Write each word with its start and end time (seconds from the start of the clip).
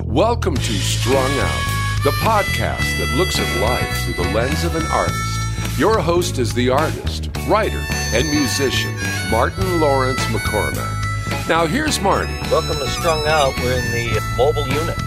Welcome 0.00 0.56
to 0.56 0.72
Strung 0.72 1.30
Out, 1.38 2.00
the 2.02 2.10
podcast 2.22 2.98
that 2.98 3.14
looks 3.16 3.38
at 3.38 3.60
life 3.60 4.04
through 4.04 4.24
the 4.24 4.30
lens 4.32 4.64
of 4.64 4.74
an 4.74 4.86
artist. 4.86 5.78
Your 5.78 6.00
host 6.00 6.38
is 6.38 6.54
the 6.54 6.70
artist, 6.70 7.28
writer, 7.48 7.84
and 8.14 8.28
musician, 8.28 8.94
Martin 9.30 9.80
Lawrence 9.80 10.20
McCormack. 10.26 11.48
Now, 11.48 11.66
here's 11.66 12.00
Marty. 12.00 12.32
Welcome 12.50 12.78
to 12.78 12.88
Strung 12.88 13.26
Out. 13.26 13.54
We're 13.58 13.78
in 13.78 13.90
the 13.92 14.20
mobile 14.36 14.66
unit. 14.66 14.98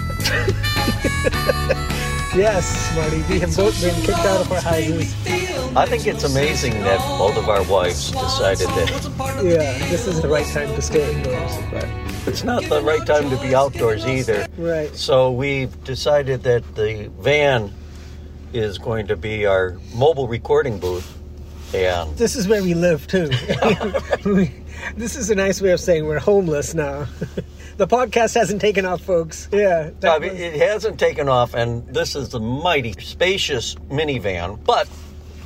Yes, 2.35 2.93
Marty, 2.93 3.23
we 3.31 3.39
have 3.39 3.55
both 3.55 3.79
been 3.81 3.95
kicked 4.01 4.19
out 4.19 4.41
of 4.41 4.51
our 4.51 4.59
houses. 4.59 5.15
I 5.73 5.85
think 5.85 6.05
it's 6.05 6.25
amazing 6.25 6.73
that 6.81 6.99
both 7.17 7.37
of 7.37 7.47
our 7.47 7.63
wives 7.63 8.11
decided 8.11 8.67
that 8.67 9.41
Yeah, 9.41 9.77
this 9.87 10.05
is 10.05 10.21
the 10.21 10.27
right 10.27 10.45
time 10.47 10.67
to 10.75 10.81
stay 10.81 11.15
indoors. 11.15 11.53
But, 11.71 11.87
it's 12.27 12.43
not 12.43 12.63
the 12.63 12.81
right 12.81 13.05
time 13.05 13.29
to 13.29 13.37
be 13.37 13.53
outdoors 13.55 14.05
either. 14.05 14.47
right. 14.57 14.95
So 14.95 15.31
we've 15.31 15.83
decided 15.83 16.43
that 16.43 16.75
the 16.75 17.09
van 17.19 17.73
is 18.53 18.77
going 18.77 19.07
to 19.07 19.15
be 19.15 19.45
our 19.45 19.77
mobile 19.93 20.27
recording 20.27 20.79
booth. 20.79 21.11
And 21.73 22.15
This 22.17 22.35
is 22.35 22.47
where 22.47 22.63
we 22.63 22.73
live 22.73 23.05
too. 23.07 23.29
This 24.95 25.15
is 25.15 25.29
a 25.29 25.35
nice 25.35 25.61
way 25.61 25.71
of 25.71 25.79
saying 25.79 26.05
we're 26.05 26.19
homeless 26.19 26.73
now. 26.73 27.07
the 27.77 27.87
podcast 27.87 28.35
hasn't 28.35 28.61
taken 28.61 28.85
off, 28.85 29.01
folks. 29.01 29.47
Yeah. 29.51 29.89
I 30.03 30.19
mean, 30.19 30.31
was- 30.33 30.39
it 30.39 30.55
hasn't 30.55 30.99
taken 30.99 31.27
off, 31.27 31.53
and 31.55 31.87
this 31.87 32.15
is 32.15 32.33
a 32.33 32.39
mighty 32.39 32.93
spacious 32.99 33.75
minivan. 33.89 34.63
But 34.63 34.87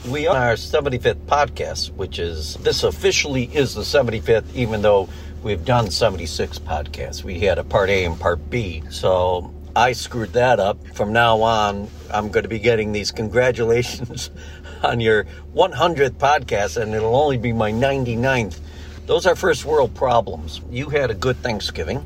we 0.10 0.28
are 0.28 0.36
on 0.36 0.42
our 0.42 0.54
75th 0.56 1.26
podcast, 1.26 1.92
which 1.94 2.20
is 2.20 2.56
this 2.56 2.84
officially 2.84 3.44
is 3.56 3.76
the 3.76 3.82
75th, 3.82 4.54
even 4.56 4.82
though 4.82 5.08
we've 5.44 5.64
done 5.66 5.92
76 5.92 6.60
podcasts. 6.60 7.24
We 7.24 7.40
had 7.40 7.58
a 7.58 7.64
part 7.64 7.90
A 7.90 8.06
and 8.06 8.20
part 8.20 8.50
B, 8.50 8.84
so 8.90 9.54
I 9.76 9.92
screwed 9.94 10.34
that 10.34 10.60
up. 10.60 10.86
From 10.96 11.14
now 11.14 11.42
on, 11.42 11.90
I'm 12.12 12.30
going 12.30 12.44
to 12.44 12.50
be 12.50 12.60
getting 12.60 12.92
these 12.92 13.12
congratulations 13.12 14.30
on 14.84 15.00
your 15.00 15.26
100th 15.56 16.12
podcast, 16.12 16.82
and 16.82 16.94
it'll 16.94 17.16
only 17.16 17.38
be 17.38 17.54
my 17.54 17.72
99th. 17.72 18.60
Those 19.06 19.26
are 19.26 19.36
first 19.36 19.66
world 19.66 19.96
problems. 19.96 20.62
You 20.70 20.90
had 20.90 21.10
a 21.10 21.16
good 21.16 21.38
Thanksgiving 21.38 22.06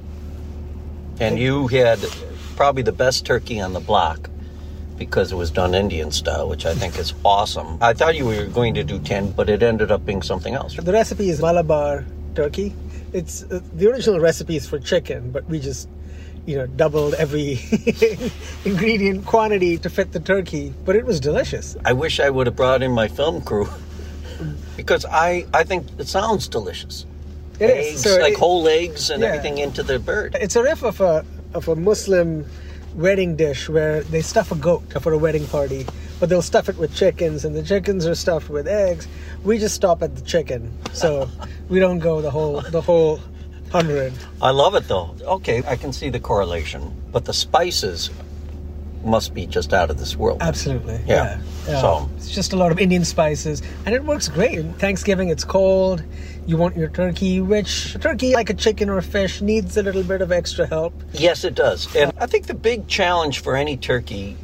and 1.20 1.40
you 1.40 1.68
had 1.68 2.00
probably 2.56 2.84
the 2.84 2.92
best 2.92 3.26
turkey 3.26 3.60
on 3.60 3.74
the 3.74 3.80
block 3.80 4.30
because 4.98 5.32
it 5.32 5.36
was 5.36 5.52
done 5.52 5.74
Indian 5.74 6.12
style, 6.12 6.48
which 6.48 6.66
I 6.66 6.74
think 6.74 6.98
is 6.98 7.14
awesome. 7.26 7.78
I 7.82 7.94
thought 7.94 8.16
you 8.16 8.26
were 8.26 8.46
going 8.46 8.74
to 8.76 8.84
do 8.84 9.00
10, 9.00 9.32
but 9.32 9.50
it 9.50 9.64
ended 9.64 9.92
up 9.92 10.06
being 10.06 10.22
something 10.22 10.54
else. 10.54 10.76
the 10.76 10.94
recipe 10.94 11.30
is 11.30 11.42
Malabar 11.42 12.06
turkey. 12.36 12.74
It's 13.14 13.44
uh, 13.44 13.62
the 13.76 13.88
original 13.92 14.20
recipe 14.20 14.56
is 14.56 14.68
for 14.68 14.80
chicken, 14.80 15.32
but 15.32 15.46
we 15.46 15.60
just 15.60 15.88
you 16.46 16.58
know 16.58 16.68
doubled 16.68 17.14
every 17.16 17.60
ingredient 18.66 19.26
quantity 19.26 19.78
to 19.78 19.90
fit 19.90 20.12
the 20.12 20.20
turkey. 20.20 20.74
But 20.86 20.96
it 20.96 21.06
was 21.06 21.20
delicious. 21.20 21.76
I 21.86 21.94
wish 21.94 22.20
I 22.20 22.30
would 22.30 22.48
have 22.48 22.56
brought 22.56 22.82
in 22.82 22.92
my 22.92 23.08
film 23.08 23.42
crew 23.42 23.68
because 24.78 25.06
I, 25.06 25.46
I 25.54 25.64
think 25.64 25.88
it 26.00 26.08
sounds 26.08 26.48
delicious. 26.48 27.06
It 27.60 27.70
is. 27.70 27.88
eggs, 27.94 28.04
So 28.04 28.20
like 28.20 28.34
it- 28.34 28.40
whole 28.40 28.68
eggs 28.68 29.10
and 29.10 29.22
yeah. 29.22 29.30
everything 29.30 29.60
into 29.60 29.84
the 29.84 30.00
bird. 30.00 30.36
It's 30.40 30.56
a 30.56 30.64
riff 30.64 30.84
of 30.84 31.00
a 31.02 31.26
of 31.54 31.68
a 31.68 31.76
Muslim 31.76 32.46
wedding 32.96 33.36
dish 33.36 33.70
where 33.70 34.04
they 34.04 34.22
stuff 34.22 34.52
a 34.52 34.56
goat 34.56 34.84
for 35.02 35.14
a 35.14 35.18
wedding 35.18 35.46
party, 35.48 35.86
but 36.20 36.30
they'll 36.30 36.42
stuff 36.42 36.70
it 36.70 36.78
with 36.78 36.94
chickens, 36.96 37.46
and 37.46 37.56
the 37.56 37.64
chickens 37.64 38.06
are 38.06 38.16
stuffed 38.16 38.50
with 38.50 38.68
eggs. 38.68 39.08
We 39.44 39.58
just 39.58 39.76
stop 39.76 40.02
at 40.04 40.16
the 40.16 40.22
chicken, 40.22 40.72
so 40.94 41.30
we 41.70 41.80
don't 41.80 42.00
go 42.00 42.22
the 42.22 42.32
whole 42.32 42.62
the 42.62 42.82
whole 42.82 43.20
hundred. 43.72 44.14
I 44.42 44.52
love 44.52 44.76
it 44.76 44.88
though. 44.88 45.16
Okay, 45.22 45.64
I 45.68 45.76
can 45.76 45.92
see 45.94 46.10
the 46.10 46.20
correlation, 46.20 46.94
but 47.12 47.26
the 47.26 47.34
spices 47.34 48.10
must 49.04 49.34
be 49.34 49.46
just 49.46 49.74
out 49.74 49.90
of 49.90 50.00
this 50.00 50.16
world. 50.16 50.38
Absolutely, 50.42 50.98
Yeah. 51.06 51.40
yeah. 51.68 51.82
So- 51.82 52.10
it's 52.16 52.32
just 52.32 52.54
a 52.54 52.56
lot 52.56 52.72
of 52.72 52.80
Indian 52.80 53.04
spices, 53.04 53.62
and 53.86 53.94
it 53.94 54.04
works 54.06 54.30
great. 54.30 54.64
Thanksgiving, 54.80 55.28
it's 55.30 55.44
cold. 55.44 56.02
You 56.46 56.56
want 56.58 56.78
your 56.78 56.88
turkey, 56.90 57.42
which 57.42 57.96
turkey, 58.00 58.34
like 58.34 58.50
a 58.50 58.54
chicken 58.54 58.90
or 58.90 58.98
a 58.98 59.04
fish, 59.04 59.42
needs 59.42 59.76
a 59.76 59.84
little 59.84 60.04
bit 60.04 60.22
of 60.22 60.32
extra 60.32 60.66
help. 60.68 60.94
Yes, 61.14 61.44
it 61.44 61.56
does. 61.56 61.94
And 61.96 62.14
I 62.18 62.28
think 62.28 62.48
the 62.48 62.54
big 62.54 62.88
challenge 62.88 63.40
for 63.42 63.56
any 63.58 63.76
turkey 63.76 64.38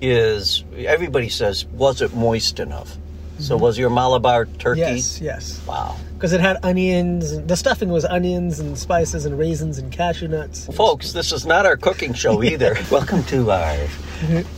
is 0.00 0.64
everybody 0.76 1.28
says, 1.28 1.64
was 1.66 2.00
it 2.02 2.14
moist 2.14 2.60
enough? 2.60 2.96
So 3.38 3.56
was 3.56 3.78
your 3.78 3.88
Malabar 3.88 4.44
turkey? 4.44 4.80
Mm-hmm. 4.82 4.96
Yes, 4.96 5.20
yes. 5.20 5.66
Wow. 5.66 5.96
Because 6.14 6.34
it 6.34 6.40
had 6.42 6.58
onions. 6.62 7.40
The 7.40 7.56
stuffing 7.56 7.88
was 7.88 8.04
onions 8.04 8.60
and 8.60 8.76
spices 8.78 9.24
and 9.24 9.38
raisins 9.38 9.78
and 9.78 9.90
cashew 9.90 10.28
nuts. 10.28 10.66
Folks, 10.76 11.12
this 11.12 11.32
is 11.32 11.46
not 11.46 11.64
our 11.64 11.78
cooking 11.78 12.12
show 12.12 12.42
either. 12.50 12.76
Welcome 12.90 13.22
to 13.24 13.50
our 13.50 13.88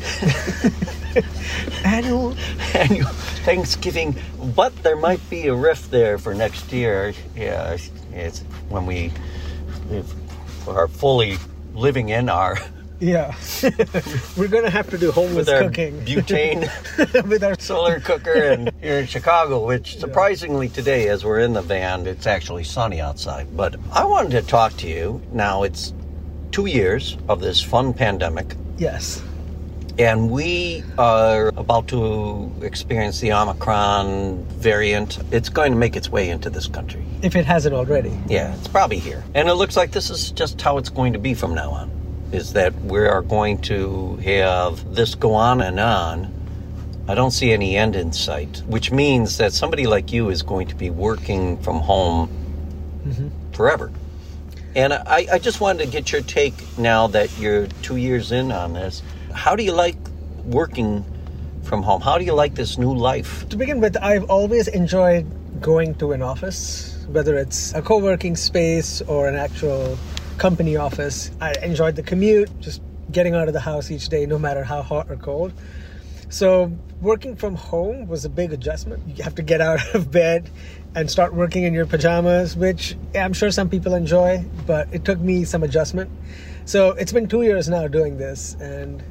Annual. 1.85 2.35
annual 2.75 3.09
Thanksgiving. 3.45 4.17
But 4.57 4.75
there 4.83 4.97
might 4.97 5.21
be 5.31 5.47
a 5.47 5.55
riff 5.55 5.89
there 5.91 6.19
for 6.19 6.35
next 6.35 6.73
year. 6.73 7.15
Yeah, 7.37 7.77
it's 8.13 8.41
when 8.69 8.85
we 8.87 9.13
are 10.67 10.89
fully 10.89 11.37
living 11.75 12.09
in 12.09 12.29
our 12.29 12.57
Yeah. 13.03 13.35
We're 14.37 14.47
going 14.47 14.63
to 14.63 14.71
have 14.71 14.89
to 14.91 14.99
do 14.99 15.11
homeless 15.11 15.35
with 15.35 15.49
our 15.49 15.65
cooking. 15.65 16.01
butane. 16.05 16.69
with 17.29 17.43
our 17.43 17.59
solar 17.59 17.99
cooker 17.99 18.33
and 18.33 18.71
here 18.81 19.01
in 19.01 19.07
Chicago, 19.07 19.67
which 19.67 19.99
surprisingly 19.99 20.69
today, 20.69 21.09
as 21.09 21.25
we're 21.25 21.41
in 21.41 21.53
the 21.53 21.63
van, 21.63 22.07
it's 22.07 22.29
actually 22.29 22.63
sunny 22.63 23.01
outside. 23.01 23.57
But 23.57 23.75
I 23.91 24.05
wanted 24.05 24.31
to 24.41 24.43
talk 24.43 24.77
to 24.79 24.89
you. 24.89 25.21
Now 25.33 25.65
it's 25.65 25.93
two 26.53 26.67
years 26.67 27.19
of 27.29 27.41
this 27.41 27.61
fun 27.61 27.93
pandemic, 27.93 28.55
Yes. 28.79 29.21
and 29.99 30.31
we 30.31 30.85
are 30.97 31.49
about 31.57 31.89
to 31.89 32.53
experience 32.63 33.19
the 33.19 33.33
Omicron 33.33 34.45
variant. 34.45 35.19
It's 35.33 35.49
going 35.49 35.73
to 35.73 35.79
make 35.79 35.97
its 35.97 36.09
way 36.09 36.31
into 36.31 36.51
this 36.51 36.69
country. 36.69 37.05
If 37.23 37.35
it 37.35 37.47
hasn't 37.47 37.75
already. 37.75 38.17
Yeah, 38.29 38.55
it's 38.55 38.69
probably 38.69 39.01
here. 39.01 39.25
And 39.35 39.49
it 39.49 39.55
looks 39.55 39.77
like 39.77 39.91
this 39.91 40.09
is 40.09 40.31
just 40.31 40.61
how 40.61 40.79
it's 40.79 40.89
going 40.89 41.15
to 41.15 41.19
be 41.19 41.35
from 41.35 41.53
now 41.55 41.71
on. 41.73 42.02
Is 42.33 42.55
that 42.55 42.75
we 42.83 43.01
are 43.01 43.23
going 43.23 43.59
to 43.63 44.17
have 44.17 44.95
this 44.95 45.15
go 45.15 45.35
on 45.35 45.61
and 45.61 45.79
on. 45.79 46.33
I 47.09 47.15
don't 47.15 47.31
see 47.31 47.53
any 47.53 47.77
end 47.77 47.95
in 47.95 48.13
sight, 48.13 48.63
which 48.67 48.91
means 48.91 49.37
that 49.39 49.53
somebody 49.53 49.87
like 49.87 50.13
you 50.13 50.31
is 50.31 50.43
going 50.43 50.69
to 50.69 50.75
be 50.75 50.89
working 50.89 51.61
from 51.63 51.81
home 51.81 52.29
mm-hmm. 53.05 53.29
forever. 53.53 53.93
And 54.75 54.95
I, 54.95 55.27
I 55.33 55.39
just 55.39 55.61
wanted 55.61 55.85
to 55.85 55.91
get 55.91 56.13
your 56.13 56.23
take 56.23 56.55
now 56.79 57.07
that 57.09 57.37
you're 57.39 57.67
two 57.83 57.97
years 57.97 58.33
in 58.33 58.51
on 58.51 58.73
this. 58.73 59.03
How 59.35 59.55
do 59.55 59.63
you 59.63 59.73
like 59.73 59.97
working 60.45 61.05
from 61.63 61.83
home? 61.83 62.01
How 62.01 62.17
do 62.17 62.25
you 62.25 62.33
like 62.33 62.55
this 62.55 62.79
new 62.79 62.95
life? 62.95 63.47
To 63.51 63.57
begin 63.57 63.81
with, 63.81 63.97
I've 63.99 64.25
always 64.31 64.69
enjoyed 64.69 65.27
going 65.61 65.95
to 65.97 66.13
an 66.13 66.23
office, 66.23 67.05
whether 67.09 67.37
it's 67.37 67.75
a 67.75 67.83
co 67.83 67.99
working 67.99 68.37
space 68.37 69.03
or 69.03 69.29
an 69.29 69.35
actual 69.35 69.99
company 70.39 70.77
office. 70.77 71.31
I 71.41 71.53
enjoyed 71.63 71.97
the 71.97 72.03
commute, 72.03 72.51
just 72.61 72.83
getting 73.11 73.35
out 73.35 73.49
of 73.49 73.55
the 73.55 73.61
house 73.61 73.91
each 73.91 74.09
day, 74.09 74.27
no 74.27 74.39
matter 74.39 74.65
how 74.65 74.83
hot 74.83 75.11
or 75.11 75.17
cold. 75.17 75.53
So, 76.29 76.73
working 77.03 77.37
from 77.37 77.57
home 77.57 78.09
was 78.09 78.25
a 78.25 78.31
big 78.31 78.53
adjustment. 78.53 79.03
You 79.17 79.23
have 79.23 79.35
to 79.35 79.43
get 79.43 79.61
out 79.61 79.81
of 79.95 80.11
bed 80.11 80.51
and 80.95 81.11
start 81.11 81.35
working 81.35 81.65
in 81.65 81.75
your 81.75 81.87
pajamas, 81.87 82.57
which 82.57 82.97
I'm 83.15 83.33
sure 83.33 83.51
some 83.51 83.69
people 83.69 83.95
enjoy, 83.95 84.45
but 84.67 84.89
it 84.93 85.05
took 85.05 85.19
me 85.19 85.45
some 85.45 85.63
adjustment. 85.63 86.11
So, 86.65 86.91
it's 86.93 87.13
been 87.13 87.29
two 87.29 87.43
years 87.43 87.69
now 87.69 87.87
doing 87.87 88.17
this, 88.17 88.55
and 88.61 89.03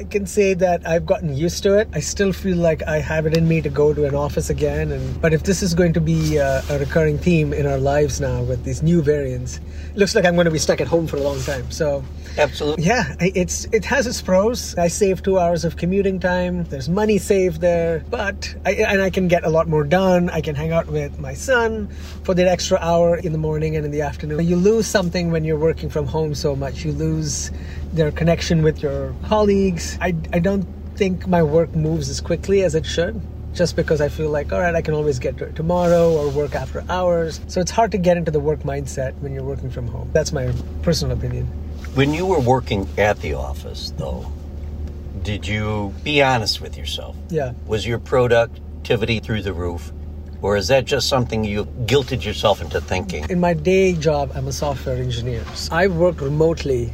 I 0.00 0.04
can 0.04 0.24
say 0.24 0.54
that 0.54 0.88
I've 0.88 1.04
gotten 1.04 1.36
used 1.36 1.62
to 1.64 1.76
it. 1.76 1.86
I 1.92 2.00
still 2.00 2.32
feel 2.32 2.56
like 2.56 2.82
I 2.88 3.00
have 3.00 3.26
it 3.26 3.36
in 3.36 3.46
me 3.46 3.60
to 3.60 3.68
go 3.68 3.92
to 3.92 4.06
an 4.06 4.14
office 4.14 4.48
again. 4.48 4.92
And 4.92 5.20
but 5.20 5.34
if 5.34 5.42
this 5.42 5.62
is 5.62 5.74
going 5.74 5.92
to 5.92 6.00
be 6.00 6.38
a, 6.38 6.62
a 6.70 6.78
recurring 6.78 7.18
theme 7.18 7.52
in 7.52 7.66
our 7.66 7.76
lives 7.76 8.18
now 8.18 8.42
with 8.42 8.64
these 8.64 8.82
new 8.82 9.02
variants, 9.02 9.60
it 9.90 9.98
looks 9.98 10.14
like 10.14 10.24
I'm 10.24 10.36
going 10.36 10.46
to 10.46 10.50
be 10.50 10.58
stuck 10.58 10.80
at 10.80 10.86
home 10.86 11.06
for 11.06 11.18
a 11.18 11.20
long 11.20 11.38
time. 11.42 11.70
So 11.70 12.02
Absolutely. 12.38 12.84
yeah, 12.84 13.14
it's 13.20 13.66
it 13.72 13.84
has 13.84 14.06
its 14.06 14.22
pros. 14.22 14.74
I 14.78 14.88
save 14.88 15.22
two 15.22 15.38
hours 15.38 15.66
of 15.66 15.76
commuting 15.76 16.18
time. 16.18 16.64
There's 16.64 16.88
money 16.88 17.18
saved 17.18 17.60
there, 17.60 18.02
but 18.08 18.54
I, 18.64 18.72
and 18.72 19.02
I 19.02 19.10
can 19.10 19.28
get 19.28 19.44
a 19.44 19.50
lot 19.50 19.68
more 19.68 19.84
done. 19.84 20.30
I 20.30 20.40
can 20.40 20.54
hang 20.54 20.72
out 20.72 20.86
with 20.86 21.18
my 21.18 21.34
son 21.34 21.88
for 22.24 22.32
that 22.32 22.48
extra 22.48 22.78
hour 22.78 23.16
in 23.16 23.32
the 23.32 23.38
morning 23.38 23.76
and 23.76 23.84
in 23.84 23.90
the 23.90 24.00
afternoon. 24.00 24.46
You 24.46 24.56
lose 24.56 24.86
something 24.86 25.30
when 25.30 25.44
you're 25.44 25.58
working 25.58 25.90
from 25.90 26.06
home 26.06 26.34
so 26.34 26.56
much. 26.56 26.86
You 26.86 26.92
lose 26.92 27.50
their 27.92 28.10
connection 28.10 28.62
with 28.62 28.82
your 28.82 29.14
colleagues. 29.24 29.98
I 30.00 30.14
I 30.32 30.38
don't 30.38 30.66
think 30.94 31.26
my 31.26 31.42
work 31.42 31.74
moves 31.74 32.08
as 32.08 32.20
quickly 32.20 32.62
as 32.62 32.74
it 32.74 32.86
should. 32.86 33.20
Just 33.52 33.74
because 33.74 34.00
I 34.00 34.08
feel 34.08 34.30
like, 34.30 34.52
all 34.52 34.60
right, 34.60 34.74
I 34.76 34.82
can 34.82 34.94
always 34.94 35.18
get 35.18 35.36
to 35.38 35.44
it 35.44 35.56
tomorrow 35.56 36.12
or 36.12 36.28
work 36.30 36.54
after 36.54 36.84
hours. 36.88 37.40
So 37.48 37.60
it's 37.60 37.72
hard 37.72 37.90
to 37.92 37.98
get 37.98 38.16
into 38.16 38.30
the 38.30 38.38
work 38.38 38.60
mindset 38.60 39.14
when 39.18 39.32
you're 39.32 39.42
working 39.42 39.70
from 39.70 39.88
home. 39.88 40.08
That's 40.12 40.30
my 40.30 40.52
personal 40.82 41.16
opinion. 41.16 41.46
When 41.94 42.14
you 42.14 42.26
were 42.26 42.38
working 42.38 42.88
at 42.96 43.18
the 43.20 43.34
office, 43.34 43.92
though, 43.96 44.30
did 45.24 45.48
you 45.48 45.92
be 46.04 46.22
honest 46.22 46.60
with 46.60 46.76
yourself? 46.76 47.16
Yeah. 47.28 47.54
Was 47.66 47.84
your 47.84 47.98
productivity 47.98 49.18
through 49.18 49.42
the 49.42 49.52
roof? 49.52 49.92
Or 50.42 50.56
is 50.56 50.68
that 50.68 50.84
just 50.84 51.08
something 51.08 51.44
you 51.44 51.64
guilted 51.86 52.24
yourself 52.24 52.62
into 52.62 52.80
thinking? 52.80 53.28
In 53.28 53.40
my 53.40 53.52
day 53.52 53.94
job, 53.94 54.30
I'm 54.34 54.46
a 54.46 54.52
software 54.52 54.96
engineer. 54.96 55.44
I 55.72 55.88
worked 55.88 56.20
remotely 56.20 56.92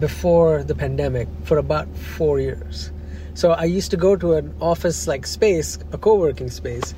before 0.00 0.62
the 0.64 0.74
pandemic 0.74 1.28
for 1.44 1.58
about 1.58 1.88
four 1.96 2.40
years. 2.40 2.90
So 3.34 3.52
I 3.52 3.64
used 3.64 3.90
to 3.92 3.96
go 3.96 4.16
to 4.16 4.34
an 4.34 4.54
office 4.60 5.06
like 5.06 5.26
space, 5.26 5.78
a 5.92 5.98
co 5.98 6.14
working 6.16 6.50
space, 6.50 6.94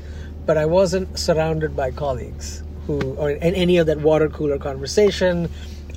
but 0.47 0.57
I 0.57 0.67
wasn't 0.67 1.19
surrounded 1.19 1.77
by 1.77 1.91
colleagues 1.91 2.63
who, 2.87 3.15
or 3.15 3.37
any 3.41 3.77
of 3.77 3.87
that 3.87 4.01
water 4.01 4.29
cooler 4.29 4.59
conversation 4.59 5.49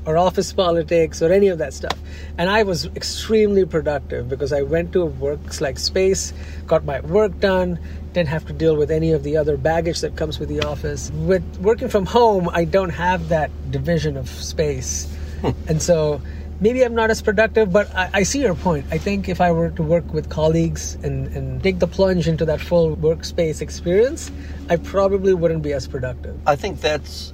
or 0.06 0.18
office 0.18 0.54
politics 0.54 1.22
or 1.22 1.31
any 1.31 1.48
of 1.48 1.57
that 1.57 1.74
stuff. 1.74 1.98
And 2.38 2.50
I 2.50 2.63
was 2.63 2.86
extremely 2.96 3.66
productive 3.66 4.30
because 4.30 4.54
I 4.54 4.62
went 4.62 4.94
to 4.94 5.02
a 5.02 5.06
works 5.06 5.62
like 5.62 5.80
space, 5.80 6.34
got 6.68 6.86
my 6.86 7.00
work 7.02 7.40
done, 7.40 7.80
didn't 8.13 8.30
have 8.30 8.46
to 8.46 8.54
deal 8.54 8.75
with 8.75 8.92
any 8.92 9.12
of 9.12 9.24
the 9.24 9.36
other 9.38 9.57
baggage 9.57 10.02
that 10.02 10.16
comes 10.16 10.40
with 10.40 10.50
the 10.50 10.62
office. 10.62 11.12
With 11.12 11.44
working 11.60 11.90
from 11.90 12.06
home, 12.06 12.50
I 12.50 12.66
don't 12.66 12.92
have 12.92 13.30
that 13.30 13.50
division 13.72 14.16
of 14.16 14.30
space. 14.30 15.12
Hmm. 15.42 15.52
And 15.68 15.81
so 15.81 16.22
maybe 16.60 16.84
I'm 16.84 16.96
not 16.96 17.12
as 17.12 17.22
productive, 17.22 17.72
but 17.72 17.94
I, 17.96 18.10
I, 18.13 18.24
see 18.24 18.42
your 18.42 18.56
point. 18.56 18.86
I 18.92 18.98
think 18.98 19.30
if 19.30 19.42
I 19.42 19.52
were 19.52 19.69
to 19.72 19.84
work 19.84 20.13
with 20.13 20.30
colleagues 20.30 20.96
and, 21.04 21.28
and 21.36 21.62
take 21.62 21.80
the 21.80 21.88
plunge 21.88 22.28
into 22.28 22.46
that 22.46 22.62
full 22.62 22.96
workspace 22.96 23.62
experience, 23.62 24.31
I 24.69 24.78
probably 24.78 25.34
wouldn't 25.34 25.63
be 25.63 25.74
as 25.74 25.88
productive. 25.88 26.38
I 26.48 26.56
think 26.56 26.81
that's 26.81 27.34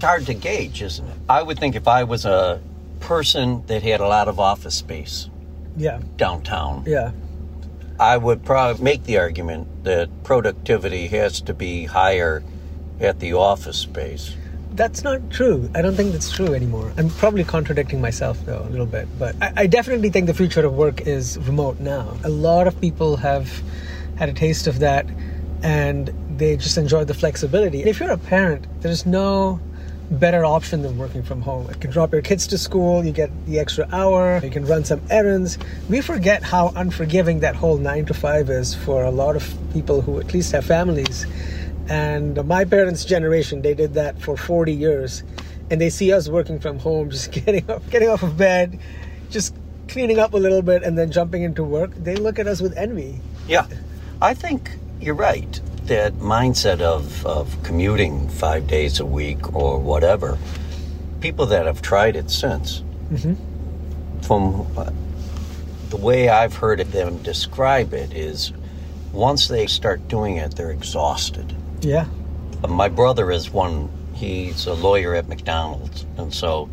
hard 0.00 0.26
to 0.26 0.34
gauge, 0.34 0.82
isn't 0.82 1.06
it? 1.06 1.16
I 1.28 1.42
would 1.42 1.58
think 1.58 1.76
if 1.76 1.86
I 1.86 2.04
was 2.04 2.24
a 2.24 2.60
person 3.00 3.64
that 3.66 3.82
had 3.82 4.00
a 4.00 4.08
lot 4.08 4.28
of 4.28 4.40
office 4.40 4.74
space 4.74 5.28
yeah. 5.76 6.00
downtown, 6.16 6.84
yeah. 6.86 7.12
I 7.98 8.16
would 8.16 8.44
probably 8.44 8.82
make 8.82 9.04
the 9.04 9.18
argument 9.18 9.84
that 9.84 10.24
productivity 10.24 11.08
has 11.08 11.42
to 11.42 11.52
be 11.52 11.84
higher 11.84 12.42
at 12.98 13.20
the 13.20 13.34
office 13.34 13.76
space 13.76 14.34
that's 14.74 15.02
not 15.04 15.30
true. 15.30 15.68
I 15.74 15.82
don't 15.82 15.94
think 15.94 16.12
that's 16.12 16.30
true 16.30 16.54
anymore. 16.54 16.92
I'm 16.96 17.10
probably 17.10 17.44
contradicting 17.44 18.00
myself 18.00 18.38
though 18.46 18.62
a 18.62 18.70
little 18.70 18.86
bit, 18.86 19.08
but 19.18 19.34
I, 19.42 19.52
I, 19.56 19.66
definitely 19.66 20.10
think 20.10 20.26
the 20.26 20.34
future 20.34 20.64
of 20.64 20.74
work 20.74 21.02
is 21.02 21.38
remote 21.38 21.80
now. 21.80 22.16
A 22.24 22.28
lot 22.28 22.66
of 22.66 22.80
people 22.80 23.16
have 23.16 23.62
had 24.16 24.28
a 24.28 24.32
taste 24.32 24.66
of 24.66 24.78
that 24.78 25.06
and 25.62 26.12
they 26.36 26.56
just 26.56 26.78
enjoy 26.78 27.04
the 27.04 27.14
flexibility. 27.14 27.82
if 27.82 28.00
you're 28.00 28.10
a 28.10 28.18
parent, 28.18 28.66
there's 28.80 29.04
no 29.04 29.60
better 30.10 30.44
option 30.44 30.82
than 30.82 30.98
working 30.98 31.22
from 31.22 31.40
home. 31.40 31.68
You 31.68 31.74
can 31.74 31.90
drop 31.90 32.12
your 32.12 32.22
kids 32.22 32.46
to 32.48 32.58
school, 32.58 33.04
you 33.04 33.12
get 33.12 33.30
the 33.46 33.60
extra 33.60 33.88
hour, 33.92 34.40
you 34.42 34.50
can 34.50 34.64
run 34.66 34.84
some 34.84 35.00
errands. 35.08 35.58
We 35.88 36.00
forget 36.00 36.42
how 36.42 36.72
unforgiving 36.74 37.40
that 37.40 37.54
whole 37.54 37.76
nine 37.76 38.06
to 38.06 38.14
five 38.14 38.50
is 38.50 38.74
for 38.74 39.04
a 39.04 39.10
lot 39.10 39.36
of 39.36 39.56
people 39.72 40.00
who 40.00 40.18
at 40.18 40.34
least 40.34 40.52
have 40.52 40.64
families 40.64 41.26
and 41.90 42.46
my 42.46 42.64
parents' 42.64 43.04
generation, 43.04 43.62
they 43.62 43.74
did 43.74 43.94
that 43.94 44.22
for 44.22 44.36
40 44.36 44.72
years. 44.72 45.24
And 45.70 45.80
they 45.80 45.90
see 45.90 46.12
us 46.12 46.28
working 46.28 46.60
from 46.60 46.78
home, 46.78 47.10
just 47.10 47.32
getting 47.44 47.68
up, 47.68 47.88
getting 47.90 48.08
off 48.08 48.22
of 48.22 48.36
bed, 48.36 48.78
just 49.28 49.54
cleaning 49.88 50.20
up 50.20 50.32
a 50.32 50.36
little 50.36 50.62
bit, 50.62 50.84
and 50.84 50.96
then 50.96 51.10
jumping 51.10 51.42
into 51.42 51.64
work. 51.64 51.90
They 51.96 52.14
look 52.14 52.38
at 52.38 52.46
us 52.46 52.60
with 52.60 52.76
envy. 52.76 53.20
Yeah, 53.48 53.66
I 54.22 54.34
think 54.34 54.70
you're 55.00 55.16
right. 55.16 55.60
That 55.84 56.14
mindset 56.14 56.80
of, 56.80 57.26
of 57.26 57.60
commuting 57.64 58.28
five 58.28 58.68
days 58.68 59.00
a 59.00 59.06
week 59.06 59.52
or 59.52 59.80
whatever, 59.80 60.38
people 61.20 61.46
that 61.46 61.66
have 61.66 61.82
tried 61.82 62.14
it 62.14 62.30
since, 62.30 62.84
mm-hmm. 63.10 63.34
from 64.22 64.64
uh, 64.78 64.92
the 65.88 65.96
way 65.96 66.28
I've 66.28 66.54
heard 66.54 66.78
them 66.78 67.20
describe 67.24 67.92
it, 67.94 68.12
is 68.12 68.52
once 69.12 69.48
they 69.48 69.66
start 69.66 70.06
doing 70.06 70.36
it, 70.36 70.54
they're 70.54 70.70
exhausted. 70.70 71.56
Yeah. 71.80 72.06
My 72.68 72.88
brother 72.88 73.30
is 73.30 73.50
one, 73.50 73.90
he's 74.14 74.66
a 74.66 74.74
lawyer 74.74 75.14
at 75.14 75.28
McDonald's. 75.28 76.04
And 76.18 76.32
so 76.32 76.68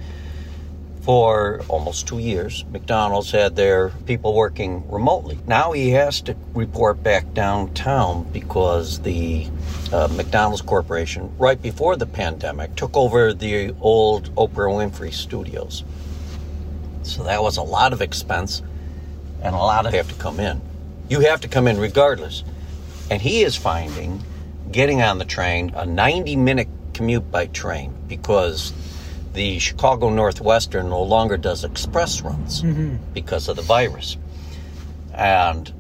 for 1.01 1.61
almost 1.69 2.05
two 2.05 2.19
years, 2.19 2.65
McDonald's 2.71 3.31
had 3.31 3.55
their 3.55 3.89
people 4.05 4.33
working 4.33 4.85
remotely. 4.91 5.39
Now 5.47 5.71
he 5.71 5.91
has 5.91 6.19
to 6.23 6.35
report 6.53 7.01
back 7.01 7.33
downtown 7.33 8.23
because 8.33 8.99
the 8.99 9.47
uh, 9.93 10.09
McDonald's 10.11 10.61
Corporation, 10.61 11.33
right 11.37 11.61
before 11.61 11.95
the 11.95 12.05
pandemic, 12.05 12.75
took 12.75 12.97
over 12.97 13.33
the 13.33 13.73
old 13.79 14.35
Oprah 14.35 14.69
Winfrey 14.69 15.13
studios. 15.13 15.85
So 17.03 17.23
that 17.23 17.41
was 17.41 17.55
a 17.55 17.63
lot 17.63 17.93
of 17.93 18.01
expense 18.01 18.61
and 19.41 19.55
a 19.55 19.59
lot 19.59 19.85
of 19.85 19.93
have 19.93 20.09
to 20.09 20.15
come 20.15 20.41
in. 20.41 20.61
You 21.07 21.21
have 21.21 21.39
to 21.39 21.47
come 21.47 21.69
in 21.69 21.79
regardless. 21.79 22.43
And 23.09 23.21
he 23.21 23.43
is 23.43 23.55
finding 23.55 24.21
getting 24.71 25.01
on 25.01 25.17
the 25.17 25.25
train, 25.25 25.71
a 25.75 25.85
90 25.85 26.35
minute 26.35 26.67
commute 26.93 27.29
by 27.31 27.47
train, 27.47 27.93
because 28.07 28.73
the 29.33 29.59
Chicago 29.59 30.09
Northwestern 30.09 30.89
no 30.89 31.03
longer 31.03 31.37
does 31.37 31.63
express 31.63 32.21
runs 32.21 32.63
mm-hmm. 32.63 32.95
because 33.13 33.47
of 33.47 33.55
the 33.55 33.61
virus. 33.61 34.17
And 35.13 35.71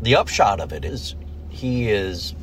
the 0.00 0.16
upshot 0.16 0.60
of 0.60 0.72
it 0.72 0.84
is 0.84 1.14
he 1.50 1.90
is 1.90 2.34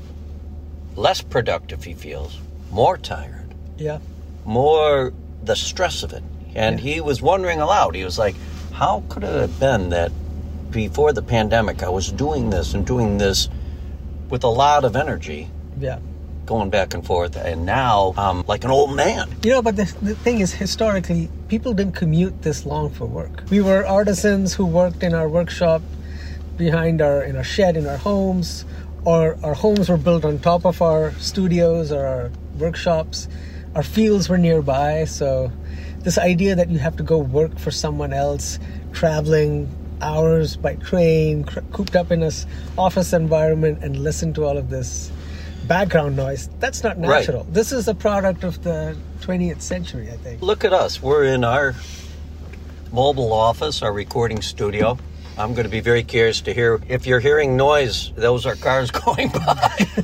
less 0.96 1.22
productive, 1.22 1.84
he 1.84 1.94
feels, 1.94 2.38
more 2.72 2.98
tired. 2.98 3.54
Yeah. 3.78 4.00
More 4.46 5.14
the 5.44 5.56
stress 5.56 6.04
of 6.04 6.14
it. 6.14 6.24
And 6.54 6.80
yeah. 6.80 6.94
he 6.94 7.02
was 7.02 7.22
wondering 7.22 7.60
aloud, 7.60 7.96
he 7.96 8.04
was 8.04 8.20
like, 8.20 8.36
how 8.72 9.04
could 9.10 9.24
it 9.24 9.34
have 9.34 9.60
been 9.60 9.90
that 9.90 10.12
before 10.72 11.14
the 11.14 11.22
pandemic 11.22 11.84
I 11.84 11.90
was 11.90 12.12
doing 12.12 12.50
this 12.50 12.74
and 12.74 12.86
doing 12.86 13.18
this 13.18 13.50
with 14.30 14.44
a 14.44 14.48
lot 14.48 14.86
of 14.86 14.96
energy 14.96 15.50
yeah. 15.82 16.00
Going 16.46 16.70
back 16.70 16.94
and 16.94 17.06
forth, 17.06 17.36
and 17.36 17.66
now 17.66 18.14
I'm 18.18 18.44
like 18.48 18.64
an 18.64 18.72
old 18.72 18.96
man. 18.96 19.30
You 19.44 19.52
know, 19.52 19.62
but 19.62 19.76
the, 19.76 19.86
the 20.02 20.16
thing 20.16 20.40
is, 20.40 20.52
historically, 20.52 21.30
people 21.48 21.74
didn't 21.74 21.96
commute 21.96 22.42
this 22.42 22.66
long 22.66 22.90
for 22.90 23.06
work. 23.06 23.44
We 23.50 23.62
were 23.62 23.86
artisans 23.86 24.54
who 24.54 24.66
worked 24.66 25.04
in 25.04 25.14
our 25.14 25.30
workshop 25.30 25.82
behind 26.58 27.02
our 27.02 27.24
in 27.24 27.36
our 27.36 27.44
shed 27.44 27.78
in 27.78 27.88
our 27.88 27.98
homes, 27.98 28.66
or 29.06 29.38
our 29.44 29.54
homes 29.54 29.88
were 29.90 29.98
built 29.98 30.26
on 30.26 30.40
top 30.40 30.66
of 30.66 30.82
our 30.82 31.12
studios 31.14 31.92
or 31.92 32.06
our 32.06 32.32
workshops. 32.58 33.28
Our 33.76 33.84
fields 33.84 34.28
were 34.28 34.38
nearby, 34.38 35.06
so 35.06 35.52
this 36.00 36.18
idea 36.18 36.56
that 36.56 36.70
you 36.70 36.80
have 36.80 36.98
to 36.98 37.04
go 37.04 37.18
work 37.18 37.58
for 37.58 37.72
someone 37.72 38.14
else, 38.14 38.60
traveling 38.92 39.70
hours 40.02 40.58
by 40.58 40.76
train, 40.76 41.46
cooped 41.46 41.96
up 41.96 42.12
in 42.12 42.24
a 42.24 42.32
office 42.78 43.14
environment, 43.14 43.84
and 43.84 43.98
listen 43.98 44.34
to 44.34 44.46
all 44.46 44.58
of 44.58 44.70
this 44.70 45.12
background 45.72 46.18
noise. 46.18 46.50
That's 46.60 46.84
not 46.84 46.98
natural. 46.98 47.44
Right. 47.46 47.54
This 47.54 47.72
is 47.72 47.88
a 47.88 47.96
product 47.96 48.44
of 48.44 48.62
the 48.62 48.98
20th 49.22 49.62
century, 49.62 50.10
I 50.12 50.18
think. 50.18 50.42
Look 50.42 50.66
at 50.66 50.74
us. 50.74 51.02
We're 51.02 51.24
in 51.24 51.46
our 51.46 51.76
mobile 52.92 53.32
office, 53.32 53.82
our 53.82 53.94
recording 53.94 54.42
studio. 54.42 54.98
I'm 55.38 55.54
going 55.54 55.64
to 55.64 55.72
be 55.72 55.80
very 55.80 56.04
curious 56.04 56.42
to 56.42 56.54
hear 56.54 56.82
if 56.90 57.08
you're 57.08 57.22
hearing 57.22 57.56
noise, 57.56 58.12
those 58.18 58.46
are 58.46 58.58
cars 58.58 58.92
going 59.06 59.30
by. 59.30 59.88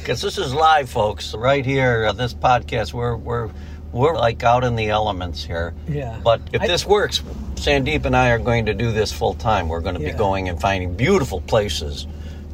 Because 0.00 0.22
this 0.22 0.38
is 0.38 0.54
live, 0.54 0.88
folks, 0.88 1.34
right 1.34 1.66
here 1.66 2.06
on 2.06 2.16
this 2.16 2.32
podcast. 2.32 2.92
We're, 2.92 3.16
we're, 3.16 3.50
we're 3.90 4.16
like 4.16 4.44
out 4.44 4.62
in 4.62 4.76
the 4.76 4.90
elements 4.90 5.42
here. 5.42 5.74
Yeah. 5.88 6.20
But 6.22 6.42
if 6.52 6.62
I, 6.62 6.68
this 6.68 6.86
works, 6.86 7.22
Sandeep 7.56 8.04
and 8.04 8.16
I 8.16 8.30
are 8.30 8.38
going 8.38 8.66
to 8.66 8.74
do 8.74 8.92
this 8.92 9.12
full 9.12 9.34
time. 9.34 9.68
We're 9.68 9.80
going 9.80 9.96
to 9.96 10.00
yeah. 10.00 10.12
be 10.12 10.18
going 10.18 10.48
and 10.48 10.60
finding 10.60 10.94
beautiful 10.94 11.40
places 11.40 12.06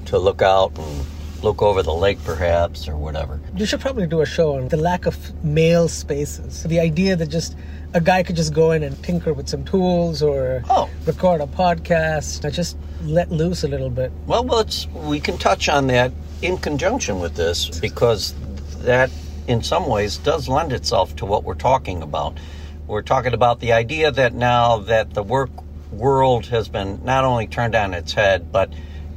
to 0.07 0.19
look 0.19 0.41
out 0.41 0.79
and 0.79 1.07
look 1.43 1.63
over 1.63 1.83
the 1.83 1.93
lake 1.93 2.23
perhaps 2.25 2.89
or 2.89 2.97
whatever. 2.97 3.41
You 3.57 3.67
should 3.67 3.81
probably 3.81 4.07
do 4.07 4.21
a 4.21 4.27
show 4.27 4.57
on 4.57 4.69
the 4.69 4.77
lack 4.77 5.07
of 5.07 5.45
male 5.45 5.89
spaces. 5.89 6.63
The 6.63 6.81
idea 6.81 7.17
that 7.17 7.29
just 7.29 7.57
a 7.95 8.01
guy 8.01 8.23
could 8.23 8.37
just 8.37 8.55
go 8.55 8.73
in 8.73 8.83
and 8.83 9.01
tinker 9.03 9.33
with 9.33 9.49
some 9.49 9.65
tools 9.65 10.23
or 10.23 10.63
oh. 10.71 10.89
record 11.07 11.41
a 11.41 11.47
podcast, 11.47 12.51
just 12.53 12.77
let 13.03 13.31
loose 13.31 13.65
a 13.65 13.69
little 13.69 13.91
bit. 13.91 14.13
Well, 14.27 14.45
let's 14.45 14.87
we 14.89 15.21
can 15.21 15.39
touch 15.39 15.69
on 15.69 15.89
that 15.89 16.13
in 16.41 16.59
conjunction 16.59 17.21
with 17.21 17.35
this 17.35 17.81
because 17.81 18.35
that 18.79 19.11
in 19.47 19.63
some 19.63 19.87
ways 19.87 20.19
does 20.19 20.49
lend 20.49 20.73
itself 20.73 21.17
to 21.17 21.27
what 21.27 21.45
we're 21.45 21.55
talking 21.55 22.03
about. 22.03 22.39
We're 22.87 23.03
talking 23.03 23.35
about 23.35 23.61
the 23.61 23.73
idea 23.73 24.11
that 24.11 24.35
now 24.35 24.79
that 24.79 25.15
the 25.15 25.23
work 25.23 25.51
world 25.93 26.47
has 26.47 26.69
been 26.69 27.05
not 27.05 27.25
only 27.25 27.47
turned 27.47 27.75
on 27.75 27.95
its 27.95 28.13
head, 28.13 28.51
but 28.51 28.73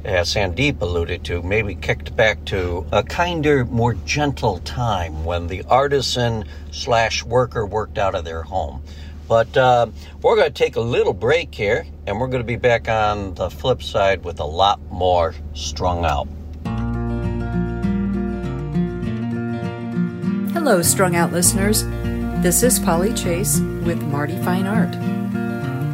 as 0.06 0.32
Sandeep 0.32 0.80
alluded 0.80 1.24
to, 1.24 1.42
maybe 1.42 1.74
kicked 1.74 2.14
back 2.14 2.44
to 2.46 2.86
a 2.92 3.02
kinder, 3.02 3.64
more 3.64 3.94
gentle 3.94 4.60
time 4.60 5.24
when 5.24 5.48
the 5.48 5.64
artisan 5.64 6.44
slash 6.70 7.24
worker 7.24 7.66
worked 7.66 7.98
out 7.98 8.14
of 8.14 8.24
their 8.24 8.42
home. 8.42 8.82
But 9.28 9.56
uh, 9.56 9.88
we're 10.22 10.36
going 10.36 10.46
to 10.46 10.54
take 10.54 10.76
a 10.76 10.80
little 10.80 11.12
break 11.12 11.52
here, 11.52 11.84
and 12.06 12.20
we're 12.20 12.28
going 12.28 12.42
to 12.42 12.46
be 12.46 12.54
back 12.54 12.88
on 12.88 13.34
the 13.34 13.50
flip 13.50 13.82
side 13.82 14.24
with 14.24 14.38
a 14.38 14.44
lot 14.44 14.80
more 14.92 15.34
strung 15.54 16.04
out. 16.04 16.28
Hello, 20.52 20.82
strung 20.82 21.16
out 21.16 21.32
listeners. 21.32 21.82
This 22.42 22.62
is 22.62 22.78
Polly 22.78 23.12
Chase 23.12 23.58
with 23.82 24.00
Marty 24.02 24.36
Fine 24.42 24.66
Art. 24.66 25.15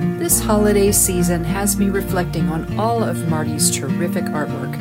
This 0.03 0.41
holiday 0.41 0.91
season 0.91 1.45
has 1.45 1.77
me 1.77 1.89
reflecting 1.89 2.49
on 2.49 2.77
all 2.77 3.05
of 3.05 3.29
Marty's 3.29 3.71
terrific 3.71 4.25
artwork. 4.25 4.77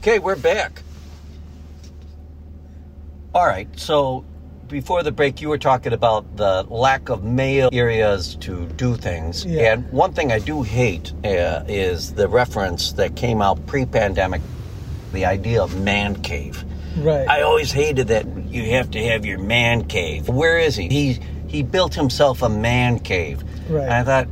Okay, 0.00 0.18
we're 0.18 0.34
back. 0.34 0.80
All 3.34 3.46
right, 3.46 3.68
so 3.78 4.24
before 4.66 5.02
the 5.02 5.12
break, 5.12 5.42
you 5.42 5.50
were 5.50 5.58
talking 5.58 5.92
about 5.92 6.38
the 6.38 6.62
lack 6.70 7.10
of 7.10 7.22
male 7.22 7.68
areas 7.70 8.34
to 8.36 8.64
do 8.64 8.96
things. 8.96 9.44
Yeah. 9.44 9.74
And 9.74 9.92
one 9.92 10.14
thing 10.14 10.32
I 10.32 10.38
do 10.38 10.62
hate 10.62 11.12
uh, 11.22 11.64
is 11.68 12.14
the 12.14 12.28
reference 12.28 12.92
that 12.92 13.14
came 13.14 13.42
out 13.42 13.66
pre 13.66 13.84
pandemic 13.84 14.40
the 15.12 15.26
idea 15.26 15.62
of 15.62 15.78
man 15.78 16.22
cave. 16.22 16.64
Right. 16.96 17.28
I 17.28 17.42
always 17.42 17.70
hated 17.70 18.08
that 18.08 18.26
you 18.46 18.70
have 18.70 18.90
to 18.92 19.04
have 19.04 19.26
your 19.26 19.38
man 19.38 19.84
cave. 19.84 20.30
Where 20.30 20.58
is 20.58 20.76
he? 20.76 20.88
He 20.88 21.20
he 21.46 21.62
built 21.62 21.94
himself 21.94 22.40
a 22.40 22.48
man 22.48 23.00
cave. 23.00 23.42
Right. 23.68 23.82
And 23.82 23.92
I 23.92 24.02
thought 24.02 24.28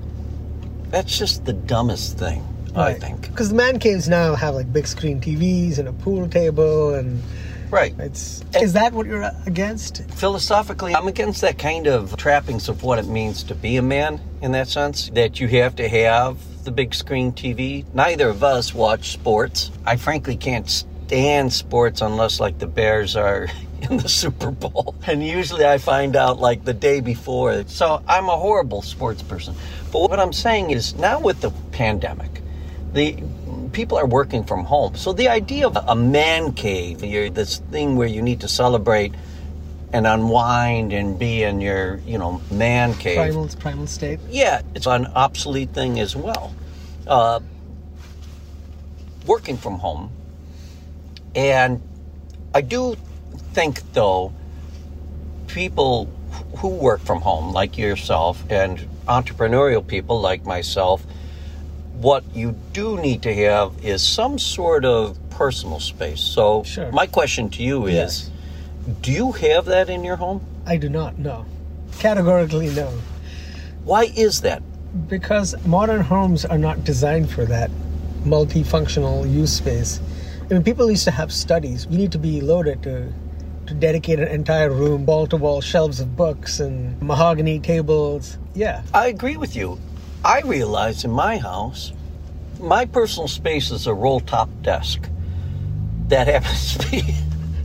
that's 0.89 1.19
just 1.19 1.45
the 1.45 1.53
dumbest 1.53 2.17
thing. 2.17 2.43
I 2.81 2.95
think. 2.95 3.23
Because 3.23 3.51
the 3.51 3.55
man 3.55 3.79
caves 3.79 4.09
now 4.09 4.35
have 4.35 4.55
like 4.55 4.73
big 4.73 4.87
screen 4.87 5.21
TVs 5.21 5.79
and 5.79 5.89
a 5.89 5.93
pool 5.93 6.29
table, 6.29 6.95
and 6.95 7.23
Right. 7.71 7.95
it's. 7.99 8.43
Is 8.61 8.73
that 8.73 8.93
what 8.95 9.07
you're 9.07 9.31
against? 9.47 10.03
Philosophically, 10.13 10.95
I'm 10.95 11.07
against 11.07 11.43
that 11.43 11.59
kind 11.59 11.87
of 11.87 12.17
trappings 12.17 12.69
of 12.69 12.83
what 12.83 12.99
it 12.99 13.07
means 13.07 13.43
to 13.45 13.55
be 13.55 13.77
a 13.77 13.83
man 13.83 14.21
in 14.41 14.53
that 14.53 14.69
sense, 14.69 15.11
that 15.15 15.39
you 15.39 15.49
have 15.49 15.77
to 15.77 15.89
have 15.89 16.39
the 16.65 16.71
big 16.71 16.95
screen 16.95 17.33
TV. 17.33 17.85
Neither 17.93 18.29
of 18.29 18.43
us 18.43 18.73
watch 18.75 19.11
sports. 19.13 19.71
I 19.85 19.97
frankly 19.97 20.37
can't 20.37 20.69
stand 20.69 21.53
sports 21.53 22.01
unless, 22.01 22.41
like, 22.41 22.59
the 22.59 22.67
Bears 22.67 23.17
are 23.17 23.49
in 23.91 23.99
the 23.99 24.09
Super 24.09 24.51
Bowl. 24.51 24.95
And 25.07 25.23
usually 25.27 25.67
I 25.67 25.79
find 25.79 26.17
out, 26.17 26.39
like, 26.41 26.65
the 26.65 26.75
day 26.75 27.01
before. 27.01 27.65
So 27.67 28.03
I'm 28.09 28.29
a 28.29 28.37
horrible 28.37 28.83
sports 28.83 29.23
person. 29.23 29.55
But 29.93 30.09
what 30.09 30.19
I'm 30.21 30.33
saying 30.33 30.71
is 30.71 30.95
now 30.97 31.21
with 31.21 31.41
the 31.41 31.51
pandemic, 31.73 32.43
the 32.93 33.23
people 33.73 33.99
are 33.99 34.07
working 34.07 34.45
from 34.45 34.65
home. 34.65 34.95
So 34.97 35.13
the 35.13 35.29
idea 35.29 35.67
of 35.67 35.77
a 35.77 35.95
man 35.95 36.53
cave, 36.53 37.05
you're 37.05 37.31
this 37.31 37.59
thing 37.71 37.97
where 37.97 38.09
you 38.09 38.23
need 38.23 38.41
to 38.41 38.49
celebrate 38.49 39.15
and 39.93 40.07
unwind 40.07 40.93
and 40.93 41.19
be 41.19 41.43
in 41.43 41.61
your, 41.61 41.97
you 42.07 42.19
know, 42.19 42.43
man 42.51 42.95
cave. 42.95 43.17
Primal, 43.17 43.49
primal 43.59 43.87
state. 43.87 44.21
Yeah, 44.29 44.63
it's 44.75 44.87
an 44.87 45.07
obsolete 45.07 45.71
thing 45.71 45.99
as 46.01 46.15
well. 46.15 46.55
Uh, 47.07 47.41
working 49.27 49.57
from 49.57 49.79
home. 49.79 50.11
And 51.35 51.81
I 52.55 52.61
do 52.61 52.97
think, 53.53 53.83
though, 53.93 54.33
people 55.47 56.11
who 56.59 56.69
work 56.69 57.01
from 57.01 57.21
home, 57.21 57.53
like 57.53 57.79
yourself, 57.79 58.43
and 58.51 58.79
entrepreneurial 59.07 59.87
people 59.87 60.21
like 60.21 60.45
myself, 60.45 61.05
what 62.01 62.23
you 62.35 62.55
do 62.73 62.97
need 63.01 63.23
to 63.23 63.35
have 63.35 63.73
is 63.83 64.03
some 64.03 64.39
sort 64.39 64.85
of 64.85 65.19
personal 65.31 65.81
space. 65.81 66.21
So, 66.21 66.63
Sure. 66.65 66.91
my 66.93 67.07
question 67.07 67.51
to 67.51 67.63
you 67.63 67.87
is 67.87 67.95
Yes. 67.95 68.31
do 69.03 69.11
you 69.13 69.33
have 69.33 69.65
that 69.67 69.89
in 69.91 70.05
your 70.05 70.17
home? 70.17 70.41
I 70.67 70.77
do 70.77 70.89
not 70.89 71.19
know. 71.19 71.45
Categorically, 71.99 72.69
no. 72.71 72.89
Why 73.85 74.13
is 74.17 74.41
that? 74.43 74.63
Because 75.09 75.55
modern 75.67 76.01
homes 76.03 76.45
are 76.45 76.59
not 76.59 76.85
designed 76.85 77.31
for 77.31 77.45
that 77.47 77.71
multifunctional 78.25 79.31
use 79.33 79.53
space. 79.53 80.01
I 80.51 80.55
mean, 80.55 80.63
people 80.63 80.91
used 80.91 81.05
to 81.05 81.11
have 81.11 81.33
studies. 81.33 81.87
You 81.91 81.99
need 81.99 82.13
to 82.13 82.19
be 82.19 82.41
loaded 82.41 82.83
to 82.85 83.13
to 83.67 83.75
dedicate 83.75 84.19
an 84.19 84.29
entire 84.29 84.71
room, 84.71 85.05
wall 85.05 85.27
to 85.27 85.37
wall 85.37 85.61
shelves 85.61 86.01
of 86.01 86.17
books 86.17 86.59
and 86.59 86.99
mahogany 87.03 87.59
tables. 87.59 88.39
Yeah, 88.55 88.81
I 88.95 89.09
agree 89.09 89.37
with 89.37 89.55
you. 89.55 89.79
I 90.25 90.41
realize 90.41 91.05
in 91.05 91.13
my 91.13 91.39
house, 91.39 91.93
my 92.61 92.87
personal 92.87 93.29
space 93.29 93.71
is 93.71 93.87
a 93.87 93.95
roll 93.95 94.19
top 94.19 94.51
desk 94.63 95.09
that 96.09 96.27
happens 96.33 96.77
to 96.77 96.91
be 96.91 97.15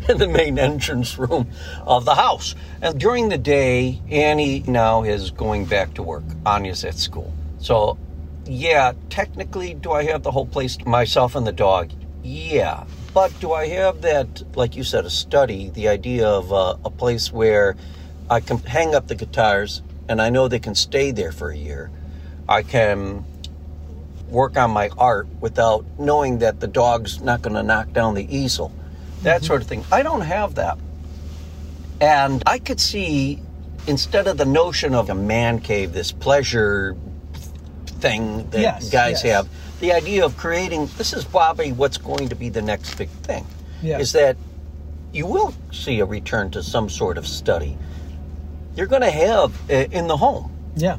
in 0.08 0.18
the 0.18 0.28
main 0.28 0.60
entrance 0.60 1.18
room 1.18 1.48
of 1.86 2.06
the 2.06 2.14
house. 2.14 2.54
And 2.82 3.00
during 3.00 3.30
the 3.30 3.40
day, 3.40 4.02
Annie 4.10 4.64
now 4.68 5.04
is 5.04 5.32
going 5.32 5.66
back 5.66 5.96
to 5.96 6.04
work. 6.04 6.24
Anya's 6.46 6.84
at 6.84 6.96
school. 6.96 7.34
So, 7.58 7.98
yeah, 8.46 8.94
technically, 9.10 9.74
do 9.74 9.92
I 9.92 10.04
have 10.04 10.22
the 10.22 10.32
whole 10.32 10.46
place 10.46 10.78
to 10.78 10.88
myself 10.88 11.36
and 11.36 11.48
the 11.48 11.54
dog? 11.54 11.92
Yeah. 12.22 12.84
But 13.16 13.38
do 13.40 13.54
I 13.54 13.68
have 13.68 14.02
that, 14.02 14.44
like 14.56 14.76
you 14.76 14.84
said, 14.84 15.06
a 15.06 15.10
study, 15.10 15.70
the 15.70 15.88
idea 15.88 16.28
of 16.28 16.54
uh, 16.54 16.78
a 16.86 16.90
place 16.92 17.32
where 17.32 17.76
I 18.30 18.42
can 18.42 18.58
hang 18.60 18.94
up 18.94 19.08
the 19.08 19.16
guitars 19.16 19.82
and 20.08 20.22
I 20.22 20.30
know 20.30 20.48
they 20.48 20.60
can 20.60 20.76
stay 20.76 21.12
there 21.12 21.32
for 21.32 21.50
a 21.50 21.58
year? 21.58 21.90
I 22.48 22.64
can 22.64 23.26
work 24.30 24.58
on 24.58 24.72
my 24.72 24.90
art 24.98 25.28
without 25.40 25.86
knowing 26.00 26.40
that 26.40 26.60
the 26.60 26.68
dog's 26.68 27.22
not 27.22 27.42
going 27.42 27.56
to 27.56 27.64
knock 27.64 27.94
down 27.94 28.16
the 28.16 28.36
easel. 28.36 28.72
That 29.22 29.44
sort 29.44 29.62
of 29.62 29.68
thing. 29.68 29.86
I 29.92 30.04
don't 30.04 30.22
have 30.22 30.56
that. 30.56 30.78
And 32.02 32.44
I 32.46 32.60
could 32.60 32.80
see, 32.82 33.42
instead 33.88 34.28
of 34.28 34.38
the 34.38 34.46
notion 34.46 34.94
of 34.96 35.10
a 35.10 35.16
man 35.16 35.60
cave, 35.60 35.94
this 35.94 36.12
pleasure 36.12 36.98
thing 37.86 38.50
that 38.50 38.60
Yes, 38.60 38.90
guys 38.90 39.24
yes. 39.24 39.36
have, 39.36 39.50
the 39.80 39.94
idea 39.94 40.26
of 40.26 40.36
creating 40.36 40.90
this 40.98 41.14
is 41.14 41.24
probably 41.24 41.72
what's 41.72 41.98
going 41.98 42.30
to 42.30 42.36
be 42.36 42.50
the 42.50 42.62
next 42.62 42.96
big 42.98 43.10
thing. 43.10 43.46
Yeah. 43.82 44.00
Is 44.00 44.12
that 44.14 44.36
you 45.14 45.26
will 45.28 45.54
see 45.72 46.00
a 46.00 46.06
return 46.06 46.52
to 46.52 46.64
some 46.64 46.90
sort 46.90 47.18
of 47.18 47.28
study. 47.28 47.78
You're 48.76 48.88
going 48.88 49.04
to 49.04 49.12
have 49.12 49.54
uh, 49.70 49.74
in 49.92 50.08
the 50.08 50.18
home. 50.18 50.52
yeah. 50.76 50.98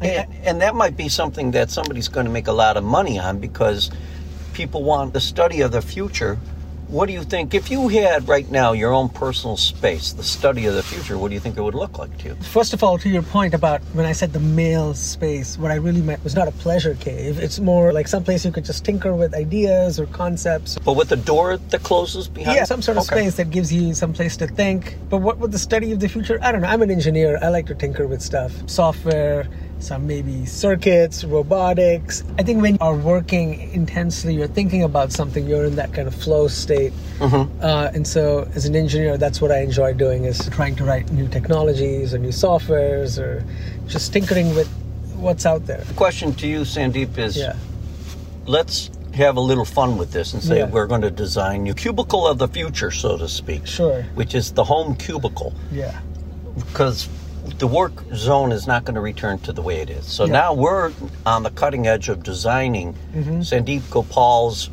And, 0.00 0.26
and 0.44 0.60
that 0.60 0.74
might 0.74 0.96
be 0.96 1.08
something 1.08 1.52
that 1.52 1.70
somebody's 1.70 2.08
going 2.08 2.26
to 2.26 2.32
make 2.32 2.48
a 2.48 2.52
lot 2.52 2.76
of 2.76 2.84
money 2.84 3.18
on 3.18 3.38
because 3.38 3.90
people 4.52 4.82
want 4.82 5.12
the 5.12 5.20
study 5.20 5.60
of 5.62 5.72
the 5.72 5.82
future. 5.82 6.38
What 6.88 7.06
do 7.06 7.12
you 7.12 7.24
think? 7.24 7.52
If 7.52 7.68
you 7.68 7.88
had 7.88 8.28
right 8.28 8.48
now 8.48 8.72
your 8.72 8.92
own 8.92 9.08
personal 9.08 9.56
space, 9.56 10.12
the 10.12 10.22
study 10.22 10.66
of 10.66 10.74
the 10.74 10.84
future, 10.84 11.18
what 11.18 11.28
do 11.28 11.34
you 11.34 11.40
think 11.40 11.56
it 11.56 11.60
would 11.62 11.74
look 11.74 11.98
like 11.98 12.16
to 12.18 12.28
you? 12.28 12.34
First 12.36 12.74
of 12.74 12.84
all, 12.84 12.96
to 12.98 13.08
your 13.08 13.22
point 13.22 13.54
about 13.54 13.80
when 13.92 14.06
I 14.06 14.12
said 14.12 14.32
the 14.32 14.38
male 14.38 14.94
space, 14.94 15.58
what 15.58 15.72
I 15.72 15.76
really 15.76 16.00
meant 16.00 16.22
was 16.22 16.36
not 16.36 16.46
a 16.46 16.52
pleasure 16.52 16.94
cave. 16.94 17.40
It's 17.40 17.58
more 17.58 17.92
like 17.92 18.06
someplace 18.06 18.44
you 18.44 18.52
could 18.52 18.64
just 18.64 18.84
tinker 18.84 19.14
with 19.16 19.34
ideas 19.34 19.98
or 19.98 20.06
concepts. 20.06 20.78
But 20.84 20.92
with 20.92 21.08
the 21.08 21.16
door 21.16 21.56
that 21.56 21.82
closes 21.82 22.28
behind 22.28 22.56
Yeah, 22.56 22.62
some 22.64 22.80
sort 22.82 22.98
of 22.98 23.02
Okay. 23.10 23.16
space 23.22 23.34
that 23.38 23.50
gives 23.50 23.72
you 23.72 23.92
some 23.92 24.12
place 24.12 24.36
to 24.36 24.46
think. 24.46 24.96
But 25.10 25.18
what 25.18 25.38
would 25.38 25.50
the 25.50 25.58
study 25.58 25.90
of 25.90 25.98
the 25.98 26.08
future? 26.08 26.38
I 26.40 26.52
don't 26.52 26.60
know. 26.60 26.68
I'm 26.68 26.82
an 26.82 26.92
engineer. 26.92 27.36
I 27.42 27.48
like 27.48 27.66
to 27.66 27.74
tinker 27.74 28.06
with 28.06 28.22
stuff. 28.22 28.52
Software, 28.70 29.48
some 29.78 30.06
maybe 30.06 30.46
circuits, 30.46 31.24
robotics. 31.24 32.24
I 32.38 32.42
think 32.42 32.62
when 32.62 32.76
you're 32.80 32.94
working 32.96 33.70
intensely, 33.72 34.34
you're 34.34 34.48
thinking 34.48 34.82
about 34.82 35.12
something, 35.12 35.46
you're 35.46 35.64
in 35.64 35.76
that 35.76 35.92
kind 35.92 36.08
of 36.08 36.14
flow 36.14 36.48
state. 36.48 36.92
Mm-hmm. 37.18 37.62
Uh, 37.62 37.90
and 37.94 38.06
so, 38.06 38.48
as 38.54 38.64
an 38.66 38.74
engineer, 38.74 39.16
that's 39.18 39.40
what 39.40 39.52
I 39.52 39.60
enjoy 39.60 39.92
doing 39.94 40.24
is 40.24 40.38
trying 40.50 40.76
to 40.76 40.84
write 40.84 41.10
new 41.12 41.28
technologies 41.28 42.14
or 42.14 42.18
new 42.18 42.30
softwares 42.30 43.18
or 43.18 43.44
just 43.86 44.12
tinkering 44.12 44.54
with 44.54 44.68
what's 45.16 45.46
out 45.46 45.66
there. 45.66 45.82
The 45.82 45.94
question 45.94 46.34
to 46.34 46.46
you, 46.46 46.60
Sandeep, 46.60 47.16
is 47.18 47.36
Yeah. 47.36 47.56
let's 48.46 48.90
have 49.14 49.36
a 49.36 49.40
little 49.40 49.64
fun 49.64 49.96
with 49.96 50.12
this 50.12 50.34
and 50.34 50.42
say 50.42 50.58
Yeah. 50.58 50.66
we're 50.70 50.86
going 50.86 51.00
to 51.02 51.10
design 51.10 51.64
your 51.64 51.74
cubicle 51.74 52.26
of 52.26 52.38
the 52.38 52.48
future, 52.48 52.90
so 52.90 53.16
to 53.16 53.28
speak. 53.28 53.66
Sure. 53.66 54.02
Which 54.14 54.34
is 54.34 54.52
the 54.52 54.64
home 54.64 54.94
cubicle. 54.96 55.54
Yeah. 55.72 55.92
because 56.70 57.06
the 57.58 57.66
work 57.66 57.92
zone 58.14 58.52
is 58.52 58.66
not 58.66 58.84
going 58.84 58.94
to 58.94 59.00
return 59.00 59.38
to 59.40 59.52
the 59.52 59.62
way 59.62 59.80
it 59.80 59.90
is. 59.90 60.06
So 60.06 60.24
Yeah. 60.24 60.32
now 60.32 60.54
we're 60.54 60.92
on 61.24 61.42
the 61.42 61.50
cutting 61.50 61.86
edge 61.86 62.08
of 62.08 62.22
designing 62.22 62.94
Mm-hmm. 63.14 63.40
Sandeep 63.40 63.88
Gopal's 63.90 64.70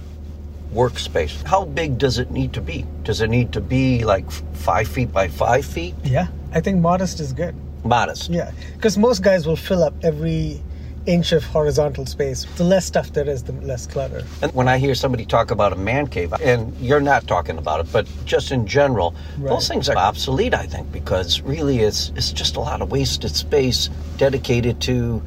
workspace. 0.74 1.42
How 1.46 1.66
big 1.66 1.98
does 1.98 2.18
it 2.20 2.32
need 2.32 2.54
to 2.54 2.62
be? 2.62 2.86
Does 3.04 3.22
it 3.22 3.30
need 3.30 3.52
to 3.54 3.62
be 3.62 4.04
like 4.04 4.30
five 4.54 4.88
feet 4.88 5.12
by 5.12 5.28
five 5.28 5.66
feet? 5.66 5.94
Yeah. 6.04 6.28
I 6.54 6.60
think 6.62 6.80
modest 6.82 7.20
is 7.20 7.34
good. 7.34 7.56
Modest. 7.84 8.30
Yeah, 8.30 8.52
because 8.76 8.98
most 8.98 9.22
guys 9.24 9.46
will 9.46 9.56
fill 9.58 9.84
up 9.84 9.94
every 10.04 10.62
inch 11.06 11.32
of 11.34 11.44
horizontal 11.44 12.06
space. 12.06 12.46
The 12.56 12.64
less 12.64 12.86
stuff 12.86 13.12
there 13.14 13.28
is, 13.28 13.44
the 13.44 13.52
less 13.54 13.86
clutter. 13.88 14.24
And 14.42 14.54
when 14.54 14.68
I 14.68 14.78
hear 14.78 14.96
somebody 14.96 15.26
talk 15.26 15.52
about 15.52 15.74
a 15.74 15.76
man 15.76 16.08
cave, 16.08 16.34
and 16.42 16.74
you're 16.80 17.02
not 17.02 17.28
talking 17.28 17.58
about 17.58 17.82
it, 17.82 17.92
but 17.92 18.08
just 18.26 18.52
in 18.52 18.66
general, 18.68 19.14
Right. 19.38 19.50
those 19.50 19.68
things 19.68 19.90
are 19.90 19.98
obsolete, 19.98 20.54
I 20.54 20.66
think, 20.66 20.92
because 20.92 21.42
really 21.42 21.80
it's 21.80 22.12
it's 22.16 22.32
just 22.32 22.56
a 22.56 22.60
lot 22.62 22.82
of 22.82 22.92
wasted 22.92 23.36
space 23.36 23.90
dedicated 24.18 24.80
to 24.82 25.22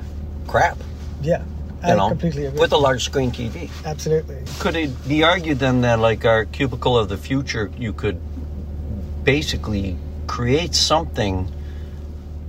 crap. 0.47 0.79
Yeah, 1.23 1.43
You 1.85 1.93
I 1.93 1.95
know, 1.97 2.09
completely 2.09 2.47
agree. 2.47 2.61
with 2.61 2.73
a 2.73 2.79
large 2.79 3.05
screen 3.05 3.31
TV. 3.31 3.69
Absolutely. 3.85 4.37
Could 4.59 4.77
it 4.77 4.91
be 5.09 5.23
argued 5.25 5.59
then 5.59 5.83
that, 5.83 5.99
like 5.99 6.25
our 6.25 6.47
cubicle 6.47 6.97
of 6.97 7.09
the 7.09 7.19
future, 7.19 7.71
you 7.77 7.93
could 7.93 8.19
basically 9.25 9.97
create 10.27 10.75
something 10.75 11.49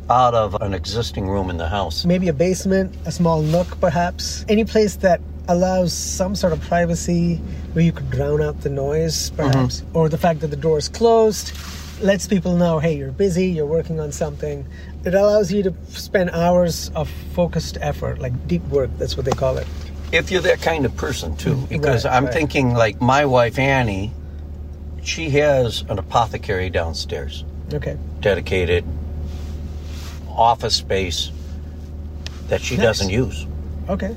out 0.09 0.33
of 0.33 0.55
an 0.61 0.73
existing 0.73 1.27
room 1.27 1.49
in 1.49 1.57
the 1.57 1.67
house? 1.67 2.05
Maybe 2.05 2.27
a 2.27 2.33
basement, 2.33 2.95
a 3.05 3.11
small 3.11 3.41
nook, 3.41 3.79
perhaps. 3.79 4.45
Any 4.47 4.65
place 4.65 4.95
that 4.97 5.21
allows 5.47 5.93
some 5.93 6.35
sort 6.35 6.53
of 6.53 6.61
privacy 6.61 7.37
where 7.73 7.83
you 7.83 7.91
could 7.91 8.09
drown 8.09 8.41
out 8.41 8.61
the 8.61 8.69
noise, 8.69 9.31
mm-hmm. 9.31 9.51
perhaps. 9.51 9.83
Or 9.93 10.09
the 10.09 10.17
fact 10.17 10.41
that 10.41 10.47
the 10.47 10.55
door 10.57 10.77
is 10.77 10.89
closed 10.89 11.53
lets 12.01 12.27
people 12.27 12.55
know, 12.55 12.79
hey, 12.79 12.95
you're 12.95 13.11
busy, 13.11 13.47
you're 13.47 13.65
working 13.65 13.99
on 13.99 14.11
something. 14.11 14.65
It 15.03 15.13
allows 15.13 15.51
you 15.51 15.63
to 15.63 15.73
spend 15.89 16.29
hours 16.29 16.91
of 16.95 17.09
focused 17.33 17.77
effort, 17.81 18.19
like 18.19 18.47
deep 18.47 18.63
work, 18.65 18.89
that's 18.97 19.17
what 19.17 19.25
they 19.25 19.31
call 19.31 19.57
it. 19.57 19.67
If 20.11 20.31
you're 20.31 20.41
that 20.41 20.61
kind 20.61 20.85
of 20.85 20.95
person, 20.95 21.35
too, 21.35 21.55
mm-hmm. 21.55 21.65
because 21.65 22.05
Right, 22.05 22.13
I'm 22.13 22.25
right. 22.25 22.33
thinking 22.33 22.73
like 22.73 23.01
my 23.01 23.25
wife 23.25 23.57
Annie, 23.57 24.13
she 25.03 25.29
has 25.31 25.83
an 25.89 25.99
apothecary 25.99 26.69
downstairs, 26.69 27.43
Okay. 27.73 27.97
dedicated 28.21 28.85
office 30.37 30.75
space 30.75 31.31
that 32.47 32.61
she 32.61 32.75
Nice. 32.77 32.85
doesn't 32.85 33.09
use. 33.09 33.45
Okay. 33.89 34.15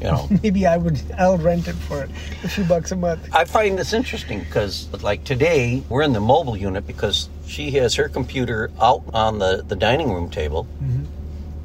You 0.00 0.04
know, 0.04 0.28
Maybe 0.42 0.66
I 0.66 0.76
would, 0.76 1.00
I'll 1.18 1.38
rent 1.38 1.66
it 1.66 1.74
for 1.74 2.04
a 2.44 2.48
few 2.48 2.64
bucks 2.64 2.92
a 2.92 2.96
month. 2.96 3.28
I 3.32 3.44
find 3.44 3.78
this 3.78 3.92
interesting 3.92 4.40
because, 4.40 4.88
like 5.02 5.24
today, 5.24 5.82
we're 5.88 6.02
in 6.02 6.12
the 6.12 6.20
mobile 6.20 6.56
unit 6.56 6.86
because 6.86 7.28
she 7.46 7.72
has 7.72 7.94
her 7.96 8.08
computer 8.08 8.70
out 8.80 9.02
on 9.12 9.38
the, 9.38 9.64
the 9.66 9.74
dining 9.74 10.12
room 10.12 10.30
table 10.30 10.66
mm-hmm. 10.82 11.04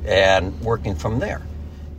and 0.08 0.60
working 0.62 0.96
from 0.96 1.20
there. 1.20 1.42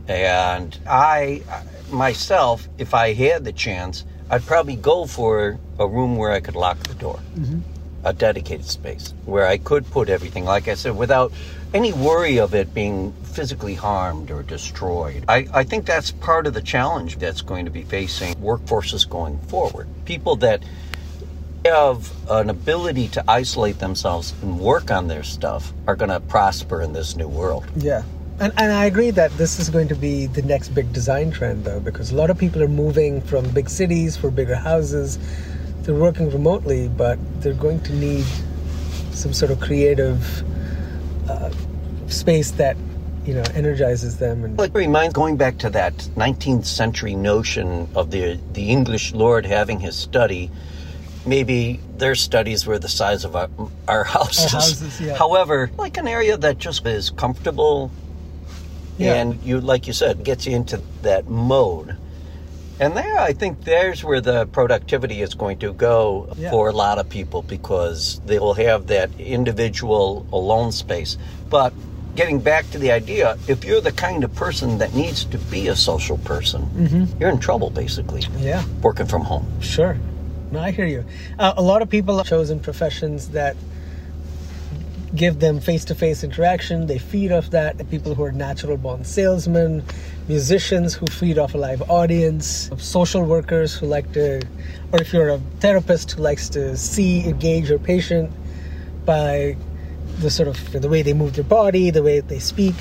And 0.07 0.77
I, 0.87 1.41
myself, 1.89 2.67
if 2.77 2.93
I 2.93 3.13
had 3.13 3.45
the 3.45 3.53
chance, 3.53 4.03
I'd 4.29 4.45
probably 4.45 4.75
go 4.75 5.05
for 5.05 5.57
a 5.79 5.87
room 5.87 6.17
where 6.17 6.31
I 6.31 6.41
could 6.41 6.55
lock 6.55 6.79
the 6.79 6.95
door, 6.95 7.19
mm-hmm. 7.35 7.59
A 8.05 8.13
dedicated 8.13 8.65
space 8.65 9.13
where 9.25 9.45
I 9.47 9.57
could 9.57 9.89
put 9.89 10.09
everything, 10.09 10.45
like 10.45 10.67
I 10.67 10.75
said, 10.75 10.95
without 10.95 11.33
any 11.73 11.91
worry 11.91 12.39
of 12.39 12.53
it 12.53 12.73
being 12.73 13.11
physically 13.23 13.73
harmed 13.73 14.31
or 14.31 14.43
destroyed. 14.43 15.25
I, 15.27 15.47
I 15.53 15.63
think 15.63 15.85
that's 15.85 16.11
part 16.11 16.47
of 16.47 16.53
the 16.53 16.61
challenge 16.61 17.17
that's 17.17 17.41
going 17.41 17.65
to 17.65 17.71
be 17.71 17.83
facing 17.83 18.35
workforces 18.35 19.09
going 19.09 19.39
forward. 19.39 19.87
People 20.05 20.37
that 20.37 20.63
have 21.65 22.11
an 22.29 22.49
ability 22.49 23.07
to 23.09 23.23
isolate 23.27 23.79
themselves 23.79 24.33
and 24.43 24.59
work 24.59 24.91
on 24.91 25.07
their 25.07 25.23
stuff 25.23 25.73
are 25.87 25.95
going 25.95 26.11
to 26.11 26.19
prosper 26.19 26.81
in 26.81 26.93
this 26.93 27.15
new 27.15 27.27
world. 27.27 27.65
Yeah. 27.75 28.03
And, 28.39 28.53
and 28.57 28.71
I 28.71 28.85
agree 28.85 29.11
that 29.11 29.31
this 29.37 29.59
is 29.59 29.69
going 29.69 29.87
to 29.87 29.95
be 29.95 30.27
the 30.27 30.41
next 30.41 30.69
big 30.69 30.91
design 30.93 31.31
trend, 31.31 31.63
though, 31.63 31.79
because 31.79 32.11
a 32.11 32.15
lot 32.15 32.29
of 32.29 32.37
people 32.37 32.61
are 32.61 32.67
moving 32.67 33.21
from 33.21 33.49
big 33.49 33.69
cities 33.69 34.15
for 34.15 34.29
bigger 34.29 34.55
houses. 34.55 35.17
They're 35.85 35.95
working 35.95 36.31
remotely, 36.31 36.87
but 36.87 37.17
they're 37.41 37.53
going 37.53 37.79
to 37.81 37.93
need 37.93 38.25
some 39.11 39.33
sort 39.33 39.51
of 39.51 39.59
creative 39.59 40.43
uh, 41.29 41.51
space 42.07 42.51
that, 42.51 42.75
you 43.25 43.33
know, 43.35 43.43
energizes 43.53 44.17
them. 44.17 44.43
And 44.43 44.59
It 44.59 44.73
reminds 44.73 45.13
going 45.13 45.37
back 45.37 45.57
to 45.59 45.69
that 45.71 45.93
19th 46.15 46.65
century 46.65 47.15
notion 47.15 47.87
of 47.95 48.09
the 48.11 48.39
the 48.53 48.69
English 48.71 49.13
lord 49.13 49.45
having 49.45 49.79
his 49.79 49.95
study. 49.95 50.49
Maybe 51.25 51.79
their 51.97 52.15
studies 52.15 52.67
were 52.67 52.77
the 52.79 52.89
size 52.89 53.23
of 53.23 53.35
our, 53.35 53.49
our 53.87 54.03
houses. 54.03 54.51
houses, 54.51 55.01
yeah. 55.01 55.15
However, 55.15 55.71
like 55.77 55.97
an 55.97 56.07
area 56.07 56.37
that 56.37 56.57
just 56.57 56.85
is 56.85 57.09
comfortable 57.11 57.91
Yeah. 58.97 59.15
and 59.15 59.41
you, 59.43 59.59
like 59.59 59.87
you 59.87 59.93
said, 59.93 60.23
gets 60.23 60.45
you 60.47 60.55
into 60.55 60.81
that 61.01 61.27
mode. 61.27 61.95
And 62.79 62.95
there, 62.95 63.17
I 63.17 63.31
think 63.31 63.63
there's 63.63 64.03
where 64.03 64.19
the 64.19 64.47
productivity 64.47 65.21
is 65.21 65.33
going 65.33 65.59
to 65.59 65.71
go 65.73 66.27
Yeah. 66.37 66.51
for 66.51 66.67
a 66.69 66.73
lot 66.73 66.97
of 66.99 67.07
people 67.09 67.41
because 67.41 68.19
they 68.25 68.37
will 68.39 68.53
have 68.55 68.87
that 68.87 69.09
individual 69.17 70.25
alone 70.33 70.71
space. 70.73 71.17
But 71.49 71.71
getting 72.15 72.39
back 72.39 72.69
to 72.71 72.77
the 72.77 72.91
idea, 72.91 73.37
if 73.47 73.63
you're 73.63 73.81
the 73.81 73.91
kind 73.93 74.23
of 74.25 74.33
person 74.35 74.77
that 74.79 74.93
needs 74.93 75.23
to 75.25 75.37
be 75.37 75.67
a 75.69 75.75
social 75.75 76.17
person, 76.19 77.07
you're 77.19 77.29
in 77.29 77.39
trouble 77.39 77.69
basically 77.69 78.23
Yeah. 78.39 78.63
working 78.81 79.05
from 79.05 79.23
home. 79.23 79.45
Sure. 79.61 79.97
No, 80.51 80.59
I 80.59 80.71
hear 80.71 80.85
you. 80.85 81.03
Uh, 81.39 81.53
a 81.57 81.61
lot 81.61 81.81
of 81.81 81.89
people 81.89 82.17
have 82.17 82.27
chosen 82.27 82.59
professions 82.59 83.29
that 83.29 83.55
give 85.15 85.39
them 85.39 85.59
face-to-face 85.59 86.23
interaction. 86.23 86.87
They 86.87 86.97
feed 86.97 87.31
off 87.31 87.49
that. 87.51 87.89
People 87.89 88.13
who 88.15 88.23
are 88.23 88.31
natural-born 88.31 89.05
salesmen, 89.05 89.83
musicians 90.27 90.93
who 90.93 91.05
feed 91.07 91.37
off 91.37 91.53
a 91.55 91.57
live 91.57 91.81
audience, 91.89 92.69
social 92.77 93.23
workers 93.23 93.73
who 93.73 93.85
like 93.85 94.11
to, 94.13 94.41
or 94.91 95.01
if 95.01 95.13
you're 95.13 95.29
a 95.29 95.39
therapist 95.59 96.11
who 96.11 96.21
likes 96.21 96.49
to 96.49 96.75
see, 96.77 97.25
engage 97.25 97.69
your 97.69 97.79
patient 97.79 98.31
by 99.05 99.55
the 100.19 100.29
sort 100.29 100.47
of 100.47 100.71
the 100.71 100.89
way 100.89 101.01
they 101.01 101.13
move 101.13 101.35
their 101.35 101.43
body, 101.43 101.89
the 101.89 102.03
way 102.03 102.19
they 102.19 102.39
speak. 102.39 102.75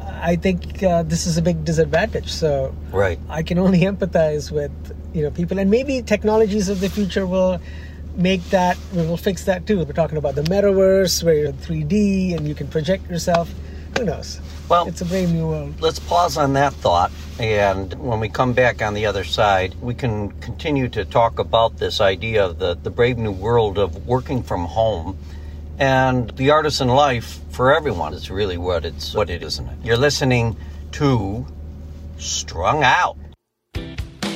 I 0.00 0.36
think 0.36 0.82
uh, 0.82 1.02
this 1.02 1.26
is 1.26 1.36
a 1.36 1.42
big 1.42 1.64
disadvantage. 1.64 2.30
So 2.30 2.74
Right. 2.92 3.18
I 3.28 3.42
can 3.42 3.58
only 3.58 3.80
empathize 3.92 4.50
with 4.52 4.72
you 5.12 5.22
know 5.22 5.30
people, 5.30 5.58
and 5.58 5.70
maybe 5.70 6.02
technologies 6.02 6.68
of 6.68 6.80
the 6.80 6.88
future 6.88 7.26
will 7.26 7.60
make 8.16 8.42
that 8.50 8.76
we 8.94 9.06
will 9.06 9.16
fix 9.16 9.44
that 9.44 9.66
too. 9.66 9.84
We're 9.84 9.92
talking 9.92 10.18
about 10.18 10.34
the 10.34 10.42
metaverse 10.42 11.22
where 11.22 11.34
you're 11.34 11.46
in 11.48 11.54
3D 11.54 12.36
and 12.36 12.46
you 12.46 12.54
can 12.54 12.68
project 12.68 13.10
yourself. 13.10 13.52
Who 13.98 14.04
knows? 14.04 14.40
Well- 14.68 14.86
it's 14.86 15.00
a 15.00 15.04
brave 15.04 15.30
new 15.30 15.48
world. 15.48 15.80
Let's 15.80 15.98
pause 15.98 16.36
on 16.36 16.54
that 16.54 16.72
thought. 16.74 17.10
And 17.38 17.94
when 17.94 18.20
we 18.20 18.28
come 18.28 18.52
back 18.52 18.82
on 18.82 18.94
the 18.94 19.06
other 19.06 19.24
side, 19.24 19.74
we 19.80 19.94
can 19.94 20.32
continue 20.40 20.88
to 20.90 21.04
talk 21.04 21.38
about 21.38 21.78
this 21.78 22.00
idea 22.00 22.44
of 22.44 22.58
the, 22.58 22.74
the 22.74 22.90
brave 22.90 23.18
new 23.18 23.32
world 23.32 23.78
of 23.78 24.06
working 24.06 24.42
from 24.42 24.66
home. 24.66 25.18
And 25.78 26.30
the 26.36 26.50
artisan 26.50 26.88
life 26.88 27.40
for 27.50 27.74
everyone 27.74 28.14
is 28.14 28.30
really 28.30 28.58
what 28.58 28.84
it's 28.84 29.14
what 29.14 29.30
it 29.30 29.42
is, 29.42 29.54
isn't 29.54 29.68
it? 29.68 29.78
You're 29.82 29.96
listening 29.96 30.56
to 30.92 31.46
Strung 32.18 32.84
Out. 32.84 33.16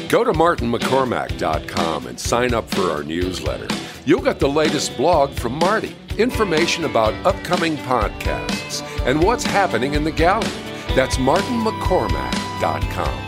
Go 0.09 0.23
to 0.23 0.33
martinmccormack.com 0.33 2.07
and 2.07 2.21
sign 2.21 2.55
up 2.55 2.71
for 2.71 2.92
our 2.92 3.03
newsletter. 3.03 3.66
You'll 4.05 4.23
get 4.23 4.38
the 4.38 4.49
latest 4.49 4.97
blog 4.97 5.33
from 5.33 5.59
Marty, 5.59 5.97
information 6.16 6.85
about 6.85 7.12
upcoming 7.27 7.77
podcasts, 7.79 8.83
and 9.05 9.21
what's 9.21 9.42
happening 9.42 9.95
in 9.95 10.05
the 10.05 10.12
gallery. 10.12 10.49
That's 10.95 11.16
martinmccormack.com. 11.16 13.27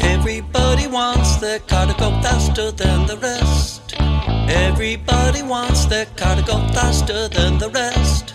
Everybody 0.00 0.86
wants 0.86 1.36
their 1.36 1.60
car 1.60 1.86
to 1.86 1.94
go 1.94 2.10
faster 2.20 2.70
than 2.72 3.06
the 3.06 3.16
rest. 3.16 4.03
Everybody 4.48 5.42
wants 5.42 5.86
their 5.86 6.06
car 6.16 6.36
to 6.36 6.42
go 6.42 6.58
faster 6.68 7.28
than 7.28 7.58
the 7.58 7.70
rest. 7.70 8.34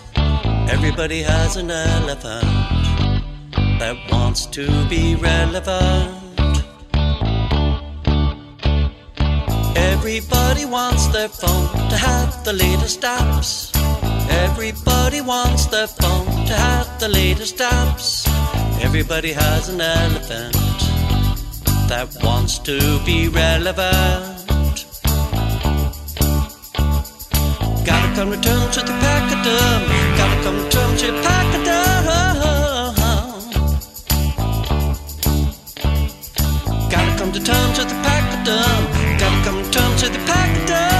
Everybody 0.70 1.22
has 1.22 1.56
an 1.56 1.70
elephant 1.70 2.44
that 3.78 3.96
wants 4.10 4.46
to 4.46 4.66
be 4.88 5.16
relevant. 5.16 6.16
Everybody 9.76 10.64
wants 10.64 11.06
their 11.08 11.28
phone 11.28 11.68
to 11.90 11.96
have 11.96 12.44
the 12.44 12.52
latest 12.52 13.00
apps. 13.02 13.70
Everybody 14.30 15.20
wants 15.20 15.66
their 15.66 15.86
phone 15.86 16.26
to 16.46 16.54
have 16.54 17.00
the 17.00 17.08
latest 17.08 17.58
apps. 17.58 18.26
Everybody 18.82 19.32
has 19.32 19.68
an 19.68 19.80
elephant 19.80 20.54
that 21.88 22.08
wants 22.22 22.58
to 22.60 22.78
be 23.04 23.28
relevant. 23.28 24.39
Gotta 27.90 28.14
come 28.14 28.30
to 28.30 28.38
terms 28.40 28.76
with 28.76 28.86
the 28.86 28.92
pachyderm. 29.02 29.80
Gotta 30.16 30.36
come 30.44 30.56
to 30.62 30.68
terms 30.70 31.02
with 31.02 31.18
pachyderm. 31.24 32.04
Gotta 36.92 37.12
come 37.18 37.32
to 37.32 37.40
terms 37.40 37.78
with 37.78 37.88
the 37.88 37.94
pachyderm. 38.06 38.82
Gotta 39.18 39.44
come 39.44 39.58
to 39.64 39.70
terms 39.70 40.02
with 40.02 40.12
the 40.12 40.20
pachyderm. 40.20 40.90
Ooh, 40.94 40.99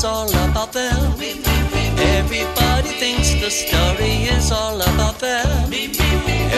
is 0.00 0.04
all 0.04 0.30
about 0.48 0.72
them. 0.72 1.12
Everybody 1.98 2.88
thinks 3.02 3.34
the 3.34 3.50
story 3.50 4.24
is 4.34 4.50
all 4.50 4.80
about 4.80 5.18
them. 5.18 5.46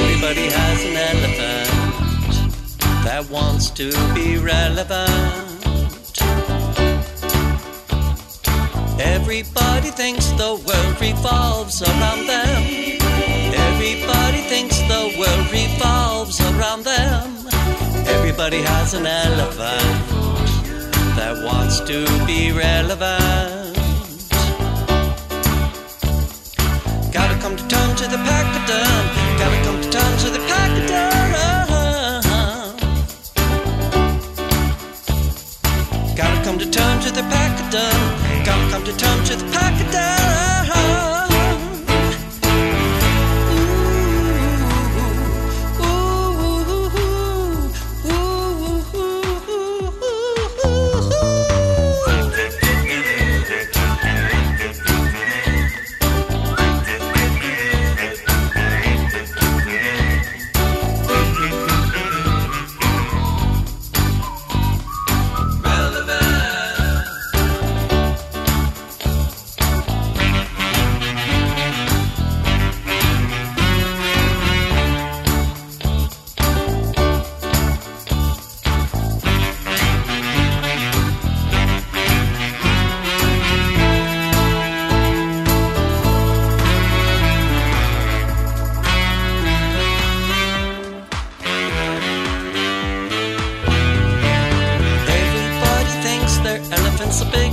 Everybody 0.00 0.46
has 0.58 0.84
an 0.84 0.96
elephant 1.10 1.68
that 3.04 3.28
wants 3.30 3.70
to 3.70 3.90
be 4.14 4.38
relevant. 4.38 5.10
Everybody 9.00 9.90
thinks 9.90 10.26
the 10.42 10.52
world 10.66 11.00
revolves 11.00 11.82
around 11.82 12.26
them. 12.28 12.62
Everybody 13.70 14.42
thinks 14.52 14.78
the 14.94 15.16
world 15.18 15.50
revolves 15.50 16.40
around 16.40 16.84
them. 16.84 17.48
Everybody 18.06 18.62
has 18.62 18.94
an 18.94 19.06
elephant 19.06 20.11
that 21.22 21.44
wants 21.44 21.78
to 21.90 21.98
be 22.26 22.50
relevant. 22.50 23.76
Gotta 27.16 27.36
come 27.42 27.54
to 27.56 27.64
terms 27.68 28.00
with 28.02 28.10
the 28.10 28.22
pachyderm. 28.28 29.04
Gotta 29.40 29.58
come 29.66 29.78
to 29.82 29.88
terms 29.96 30.24
with 30.24 30.34
the 30.38 30.44
pachyderm. 30.50 31.12
Gotta 36.20 36.40
come 36.44 36.58
to 36.58 36.68
terms 36.78 37.04
with 37.04 37.14
the 37.14 37.26
pachyderm. 37.34 38.02
Gotta 38.48 38.66
come 38.72 38.84
to 38.84 38.94
terms 38.96 39.30
with 39.30 39.40
the 39.42 39.48
pachyderm. 39.56 40.51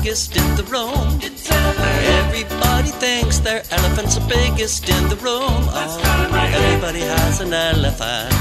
Biggest 0.10 0.36
in 0.36 0.56
the 0.56 0.64
room. 0.64 1.20
Everybody 2.20 2.90
thinks 2.90 3.38
their 3.38 3.62
elephant's 3.70 4.16
the 4.16 4.26
biggest 4.28 4.90
in 4.90 5.08
the 5.08 5.16
room. 5.18 5.62
Oh, 5.70 6.50
everybody 6.52 7.02
has 7.02 7.42
an 7.42 7.54
elephant 7.54 8.34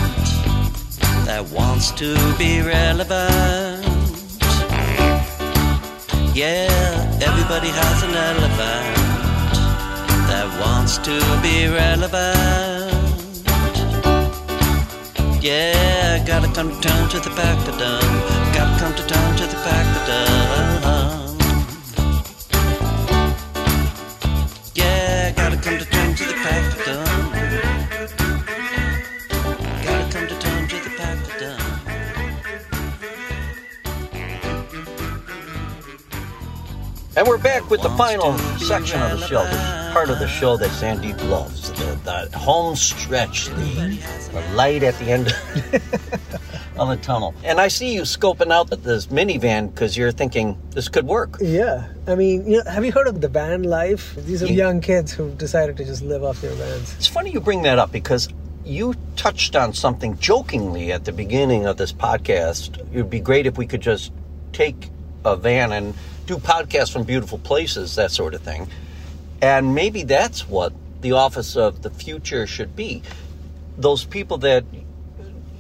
that 1.26 1.46
wants 1.52 1.90
to 2.00 2.16
be 2.38 2.62
relevant. 2.62 3.84
Yeah, 6.34 7.20
everybody 7.20 7.68
has 7.68 8.02
an 8.02 8.14
elephant 8.30 8.96
that 10.30 10.48
wants 10.62 10.96
to 11.08 11.16
be 11.42 11.68
relevant. 11.68 12.98
Yeah, 15.42 16.24
gotta 16.24 16.50
come 16.54 16.70
to 16.70 16.80
town 16.80 17.10
to 17.10 17.20
the 17.20 17.30
pack 17.36 17.58
of 17.68 17.78
done. 17.78 18.54
Gotta 18.54 18.74
come 18.80 18.94
to 18.94 19.06
town 19.06 19.36
to 19.36 19.46
the 19.46 19.60
pack 19.66 19.86
of 20.00 20.06
done. 20.06 20.97
And 37.18 37.26
we're 37.26 37.36
back 37.36 37.68
with 37.68 37.82
the 37.82 37.90
final 37.90 38.38
section 38.58 39.02
of 39.02 39.18
the 39.18 39.26
show, 39.26 39.42
the 39.42 39.90
part 39.92 40.08
of 40.08 40.20
the 40.20 40.28
show 40.28 40.56
that 40.56 40.70
Sandeep 40.70 41.28
loves, 41.28 41.72
the, 41.72 42.28
the 42.30 42.38
home 42.38 42.76
stretch, 42.76 43.46
the, 43.46 43.98
the 44.32 44.40
light 44.54 44.84
at 44.84 44.96
the 45.00 45.06
end 45.06 45.26
of 46.76 46.88
the 46.88 46.96
tunnel. 47.02 47.34
And 47.42 47.60
I 47.60 47.66
see 47.66 47.92
you 47.92 48.02
scoping 48.02 48.52
out 48.52 48.70
this 48.70 49.08
minivan 49.08 49.74
because 49.74 49.96
you're 49.96 50.12
thinking 50.12 50.56
this 50.70 50.88
could 50.88 51.08
work. 51.08 51.38
Yeah, 51.40 51.88
I 52.06 52.14
mean, 52.14 52.48
you 52.48 52.58
know, 52.58 52.70
have 52.70 52.84
you 52.84 52.92
heard 52.92 53.08
of 53.08 53.20
the 53.20 53.26
van 53.26 53.64
life? 53.64 54.14
These 54.14 54.44
are 54.44 54.46
Yeah. 54.46 54.68
young 54.68 54.80
kids 54.80 55.10
who 55.10 55.32
decided 55.32 55.76
to 55.78 55.84
just 55.84 56.02
live 56.02 56.22
off 56.22 56.40
their 56.40 56.52
vans. 56.52 56.94
It's 56.94 57.08
funny 57.08 57.32
you 57.32 57.40
bring 57.40 57.62
that 57.62 57.80
up 57.80 57.90
because 57.90 58.28
you 58.64 58.94
touched 59.16 59.56
on 59.56 59.72
something 59.72 60.16
jokingly 60.18 60.92
at 60.92 61.04
the 61.04 61.12
beginning 61.12 61.66
of 61.66 61.78
this 61.78 61.92
podcast. 61.92 62.78
It 62.78 62.96
would 62.96 63.10
be 63.10 63.18
great 63.18 63.46
if 63.46 63.58
we 63.58 63.66
could 63.66 63.80
just 63.80 64.12
take 64.52 64.90
a 65.24 65.34
van 65.34 65.72
and 65.72 65.94
do 66.28 66.36
podcasts 66.36 66.92
from 66.92 67.02
beautiful 67.02 67.38
places, 67.38 67.96
that 67.96 68.12
sort 68.12 68.34
of 68.34 68.42
thing. 68.42 68.68
And 69.42 69.74
maybe 69.74 70.04
that's 70.04 70.48
what 70.48 70.72
the 71.00 71.12
office 71.12 71.56
of 71.56 71.82
the 71.82 71.90
future 71.90 72.46
should 72.46 72.76
be. 72.76 73.02
Those 73.76 74.04
people 74.04 74.38
that 74.38 74.64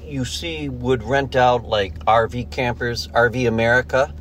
you 0.04 0.24
see 0.24 0.68
would 0.68 1.02
rent 1.02 1.36
out 1.36 1.64
like 1.64 1.98
RV 2.04 2.50
campers, 2.50 3.08
RV 3.08 3.48
America. 3.48 4.12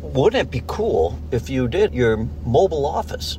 Wouldn't 0.00 0.40
it 0.40 0.50
be 0.50 0.62
cool 0.66 1.18
if 1.30 1.50
you 1.50 1.68
did 1.68 1.94
your 1.94 2.16
mobile 2.44 2.86
office? 2.86 3.38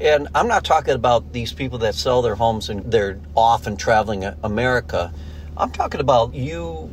And 0.00 0.28
I'm 0.34 0.46
not 0.46 0.64
talking 0.64 0.94
about 0.94 1.32
these 1.32 1.52
people 1.52 1.78
that 1.78 1.94
sell 1.94 2.22
their 2.22 2.34
homes 2.34 2.68
and 2.68 2.90
they're 2.90 3.18
off 3.34 3.66
and 3.66 3.78
traveling 3.78 4.24
America. 4.42 5.12
I'm 5.56 5.70
talking 5.70 6.00
about 6.00 6.34
you 6.34 6.90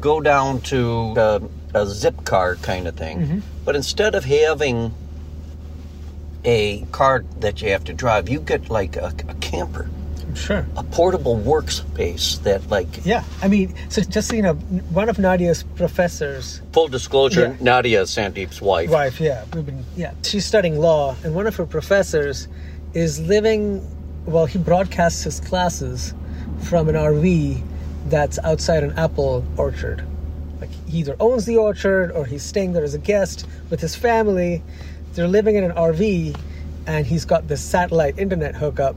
go 0.00 0.20
down 0.20 0.60
to 0.62 1.14
a, 1.16 1.36
a 1.74 1.86
Zipcar 1.86 2.60
kind 2.62 2.86
of 2.86 2.96
thing, 2.96 3.18
mm-hmm. 3.18 3.38
But 3.66 3.76
instead 3.76 4.14
of 4.14 4.24
having 4.24 4.94
a 6.44 6.82
car 6.92 7.24
that 7.40 7.60
you 7.60 7.70
have 7.70 7.84
to 7.84 7.92
drive, 7.92 8.28
you 8.28 8.40
get 8.40 8.70
like 8.70 8.96
a, 8.96 9.12
a 9.28 9.34
camper, 9.34 9.90
Sure. 10.34 10.66
a 10.76 10.84
portable 10.84 11.36
workspace 11.38 12.40
that, 12.44 12.68
like, 12.70 13.04
Yeah, 13.04 13.24
I 13.42 13.48
mean, 13.48 13.74
so 13.88 14.02
just 14.02 14.28
so 14.28 14.36
you 14.36 14.42
know, 14.42 14.54
one 14.54 15.08
of 15.08 15.18
Nadia's 15.18 15.62
professors, 15.74 16.60
full 16.72 16.88
disclosure, 16.88 17.56
Yeah. 17.58 17.64
Nadia 17.64 18.02
is 18.02 18.10
Sandeep's 18.10 18.60
wife. 18.62 18.90
wife, 18.90 19.20
yeah, 19.20 19.44
we've 19.54 19.66
been, 19.66 19.84
yeah, 19.96 20.12
she's 20.22 20.44
studying 20.44 20.78
law, 20.78 21.16
and 21.24 21.34
one 21.34 21.46
of 21.46 21.56
her 21.56 21.66
professors 21.66 22.46
is 22.94 23.18
living, 23.20 23.84
well, 24.26 24.46
he 24.46 24.58
broadcasts 24.58 25.24
his 25.24 25.40
classes 25.40 26.14
from 26.62 26.88
an 26.88 26.94
RV 26.94 27.60
that's 28.08 28.38
outside 28.44 28.84
an 28.84 28.92
apple 28.98 29.44
orchard. 29.56 30.04
He 30.86 30.98
either 30.98 31.16
owns 31.20 31.44
the 31.44 31.56
orchard 31.56 32.12
or 32.12 32.24
he's 32.24 32.42
staying 32.42 32.72
there 32.72 32.84
as 32.84 32.94
a 32.94 32.98
guest 32.98 33.46
with 33.70 33.80
his 33.80 33.94
family. 33.94 34.62
They're 35.14 35.28
living 35.28 35.56
in 35.56 35.64
an 35.64 35.72
RV, 35.72 36.38
and 36.86 37.06
he's 37.06 37.24
got 37.24 37.48
this 37.48 37.60
satellite 37.60 38.18
internet 38.18 38.54
hookup 38.54 38.96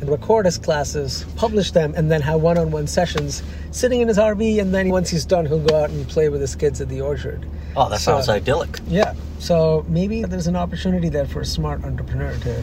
and 0.00 0.10
record 0.10 0.44
his 0.46 0.58
classes, 0.58 1.24
publish 1.36 1.70
them, 1.70 1.94
and 1.96 2.10
then 2.10 2.20
have 2.20 2.40
one-on-one 2.40 2.86
sessions 2.86 3.42
sitting 3.70 4.00
in 4.00 4.08
his 4.08 4.18
RV. 4.18 4.60
And 4.60 4.74
then 4.74 4.90
once 4.90 5.08
he's 5.10 5.24
done, 5.24 5.46
he'll 5.46 5.58
go 5.60 5.74
out 5.82 5.90
and 5.90 6.06
play 6.08 6.28
with 6.28 6.40
his 6.40 6.54
kids 6.54 6.80
at 6.80 6.88
the 6.88 7.00
orchard. 7.00 7.46
Oh, 7.76 7.88
that 7.88 8.00
So- 8.00 8.12
sounds 8.12 8.28
idyllic. 8.28 8.78
Yeah. 8.88 9.14
So 9.38 9.84
maybe 9.88 10.22
there's 10.24 10.46
an 10.46 10.56
opportunity 10.56 11.08
there 11.08 11.26
for 11.26 11.40
a 11.40 11.46
smart 11.46 11.84
entrepreneur 11.84 12.34
to. 12.42 12.62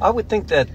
I 0.00 0.10
would 0.10 0.28
think 0.28 0.48
that 0.48 0.68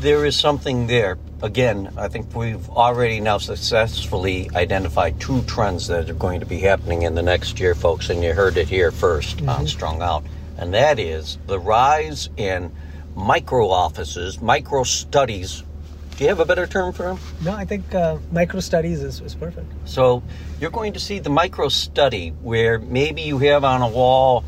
there 0.00 0.26
is 0.26 0.36
something 0.36 0.86
there. 0.86 1.18
Again, 1.42 1.92
I 1.96 2.08
think 2.08 2.34
we've 2.34 2.68
already 2.70 3.20
now 3.20 3.38
successfully 3.38 4.50
identified 4.54 5.20
two 5.20 5.42
trends 5.42 5.86
that 5.88 6.10
are 6.10 6.14
going 6.14 6.40
to 6.40 6.46
be 6.46 6.58
happening 6.58 7.02
in 7.02 7.14
the 7.14 7.22
next 7.22 7.58
year, 7.58 7.74
folks, 7.74 8.10
and 8.10 8.22
you 8.22 8.32
heard 8.32 8.56
it 8.56 8.68
here 8.68 8.90
1st 8.90 9.48
on 9.48 9.66
Strung 9.66 10.02
Out. 10.02 10.24
And 10.58 10.72
that 10.74 10.98
is 10.98 11.38
the 11.46 11.58
rise 11.58 12.28
in 12.36 12.74
micro 13.14 13.68
offices, 13.68 14.40
micro 14.40 14.84
studies. 14.84 15.62
Do 16.16 16.24
you 16.24 16.28
have 16.28 16.40
a 16.40 16.46
better 16.46 16.66
term 16.66 16.92
for 16.92 17.02
them? 17.02 17.18
No, 17.42 17.52
I 17.52 17.64
think 17.66 17.94
uh, 17.94 18.18
micro 18.32 18.60
studies 18.60 19.02
is, 19.02 19.20
is 19.20 19.34
perfect. 19.34 19.70
So 19.84 20.22
you're 20.60 20.70
going 20.70 20.94
to 20.94 21.00
see 21.00 21.18
the 21.18 21.30
micro 21.30 21.68
study 21.68 22.30
where 22.42 22.78
maybe 22.78 23.22
you 23.22 23.38
have 23.38 23.64
on 23.64 23.82
a 23.82 23.88
wall, 23.88 24.44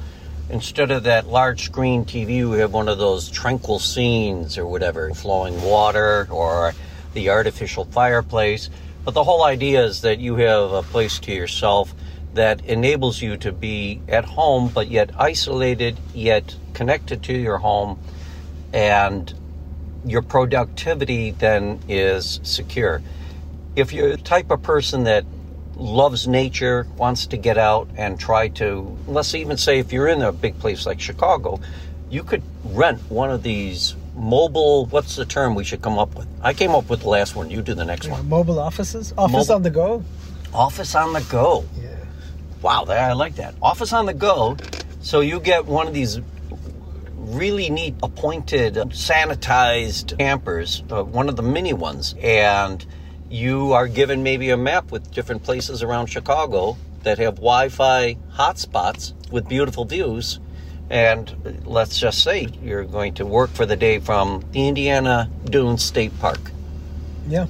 instead 0.50 0.90
of 0.90 1.04
that 1.04 1.26
large 1.26 1.64
screen 1.64 2.04
TV, 2.04 2.36
you 2.36 2.52
have 2.52 2.72
one 2.72 2.88
of 2.88 2.98
those 2.98 3.30
tranquil 3.30 3.78
scenes 3.78 4.58
or 4.58 4.66
whatever, 4.66 5.12
flowing 5.14 5.60
water 5.62 6.26
or 6.30 6.74
the 7.14 7.30
artificial 7.30 7.84
fireplace. 7.86 8.70
But 9.04 9.14
the 9.14 9.24
whole 9.24 9.44
idea 9.44 9.84
is 9.84 10.02
that 10.02 10.18
you 10.18 10.36
have 10.36 10.72
a 10.72 10.82
place 10.82 11.18
to 11.20 11.32
yourself 11.32 11.94
that 12.34 12.64
enables 12.66 13.22
you 13.22 13.36
to 13.38 13.52
be 13.52 14.00
at 14.08 14.24
home, 14.24 14.68
but 14.68 14.88
yet 14.88 15.10
isolated, 15.18 15.98
yet 16.14 16.54
connected 16.74 17.22
to 17.24 17.32
your 17.32 17.58
home, 17.58 17.98
and 18.72 19.32
your 20.04 20.22
productivity 20.22 21.32
then 21.32 21.80
is 21.88 22.40
secure 22.42 23.02
if 23.78 23.92
you're 23.92 24.10
the 24.10 24.22
type 24.22 24.50
of 24.50 24.60
person 24.60 25.04
that 25.04 25.24
loves 25.78 26.26
nature, 26.26 26.86
wants 26.96 27.26
to 27.28 27.36
get 27.36 27.56
out 27.56 27.88
and 27.96 28.18
try 28.18 28.48
to, 28.48 28.96
let's 29.06 29.34
even 29.34 29.56
say 29.56 29.78
if 29.78 29.92
you're 29.92 30.08
in 30.08 30.22
a 30.22 30.32
big 30.32 30.58
place 30.58 30.84
like 30.86 31.00
Chicago, 31.00 31.60
you 32.10 32.24
could 32.24 32.42
rent 32.64 33.00
one 33.10 33.30
of 33.30 33.42
these 33.42 33.94
mobile, 34.16 34.86
what's 34.86 35.14
the 35.16 35.24
term 35.24 35.54
we 35.54 35.62
should 35.62 35.80
come 35.80 35.98
up 35.98 36.14
with? 36.16 36.26
I 36.42 36.52
came 36.52 36.72
up 36.72 36.90
with 36.90 37.02
the 37.02 37.08
last 37.08 37.36
one, 37.36 37.50
you 37.50 37.62
do 37.62 37.74
the 37.74 37.84
next 37.84 38.06
Yeah, 38.06 38.12
one. 38.14 38.28
mobile 38.28 38.58
offices, 38.58 39.14
office 39.16 39.32
Mobile- 39.48 39.54
on 39.54 39.62
the 39.62 39.70
go. 39.70 40.02
Office 40.52 40.94
on 40.94 41.12
the 41.12 41.20
go. 41.20 41.64
Yeah. 41.80 41.88
Wow, 42.62 42.84
I 42.88 43.12
like 43.12 43.36
that. 43.36 43.54
Office 43.62 43.92
on 43.92 44.06
the 44.06 44.14
go. 44.14 44.56
So 45.00 45.20
you 45.20 45.38
get 45.38 45.66
one 45.66 45.86
of 45.86 45.94
these 45.94 46.20
really 47.16 47.68
neat, 47.70 47.94
appointed, 48.02 48.74
sanitized 48.74 50.18
campers, 50.18 50.82
uh, 50.90 51.04
one 51.04 51.28
of 51.28 51.36
the 51.36 51.42
mini 51.42 51.72
ones, 51.74 52.14
and 52.22 52.84
you 53.30 53.72
are 53.72 53.88
given 53.88 54.22
maybe 54.22 54.50
a 54.50 54.56
map 54.56 54.90
with 54.90 55.10
different 55.12 55.42
places 55.42 55.82
around 55.82 56.06
Chicago 56.06 56.76
that 57.02 57.18
have 57.18 57.36
Wi-Fi 57.36 58.16
hotspots 58.34 59.12
with 59.30 59.48
beautiful 59.48 59.84
views. 59.84 60.40
And 60.90 61.62
let's 61.66 61.98
just 61.98 62.22
say 62.22 62.48
you're 62.62 62.84
going 62.84 63.14
to 63.14 63.26
work 63.26 63.50
for 63.50 63.66
the 63.66 63.76
day 63.76 63.98
from 63.98 64.44
the 64.52 64.66
Indiana 64.68 65.30
Dunes 65.44 65.84
State 65.84 66.18
Park. 66.18 66.50
Yeah. 67.28 67.46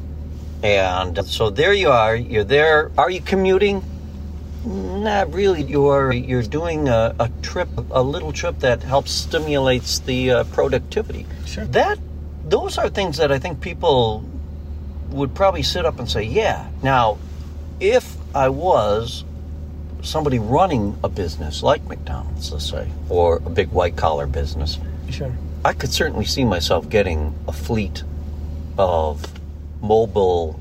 And 0.63 1.25
so 1.25 1.51
there 1.51 1.73
you 1.73 1.91
are. 1.91 2.17
You're 2.17 2.45
there. 2.45 2.91
Are 2.99 3.11
you 3.11 3.21
commuting? 3.21 3.85
Not 4.65 5.33
really. 5.33 5.63
You're 5.63 6.13
you're 6.13 6.43
doing 6.43 6.89
a, 6.89 7.15
a 7.21 7.31
trip, 7.43 7.69
a 7.93 8.03
little 8.03 8.33
trip 8.33 8.59
that 8.59 8.83
helps 8.83 9.13
stimulates 9.13 10.01
the 10.01 10.33
uh, 10.33 10.45
productivity. 10.45 11.27
Sure. 11.47 11.65
That 11.67 11.99
those 12.45 12.77
are 12.77 12.89
things 12.89 13.19
that 13.19 13.31
I 13.31 13.39
think 13.39 13.61
people 13.61 14.25
would 15.11 15.35
probably 15.35 15.63
sit 15.63 15.85
up 15.85 15.99
and 15.99 16.09
say, 16.09 16.23
"Yeah." 16.23 16.67
Now, 16.83 17.19
if 17.81 18.17
I 18.35 18.49
was 18.49 19.25
somebody 20.03 20.39
running 20.39 20.97
a 21.03 21.09
business 21.09 21.63
like 21.63 21.87
McDonald's, 21.87 22.53
let's 22.53 22.69
say, 22.71 22.89
or 23.09 23.37
a 23.45 23.51
big 23.51 23.71
white 23.71 23.97
collar 23.97 24.27
business, 24.27 24.79
Sure. 25.11 25.33
I 25.65 25.73
could 25.73 25.93
certainly 25.93 26.25
see 26.25 26.45
myself 26.45 26.89
getting 26.89 27.35
a 27.49 27.53
fleet 27.53 28.03
of 28.77 29.33
mobile 29.81 30.61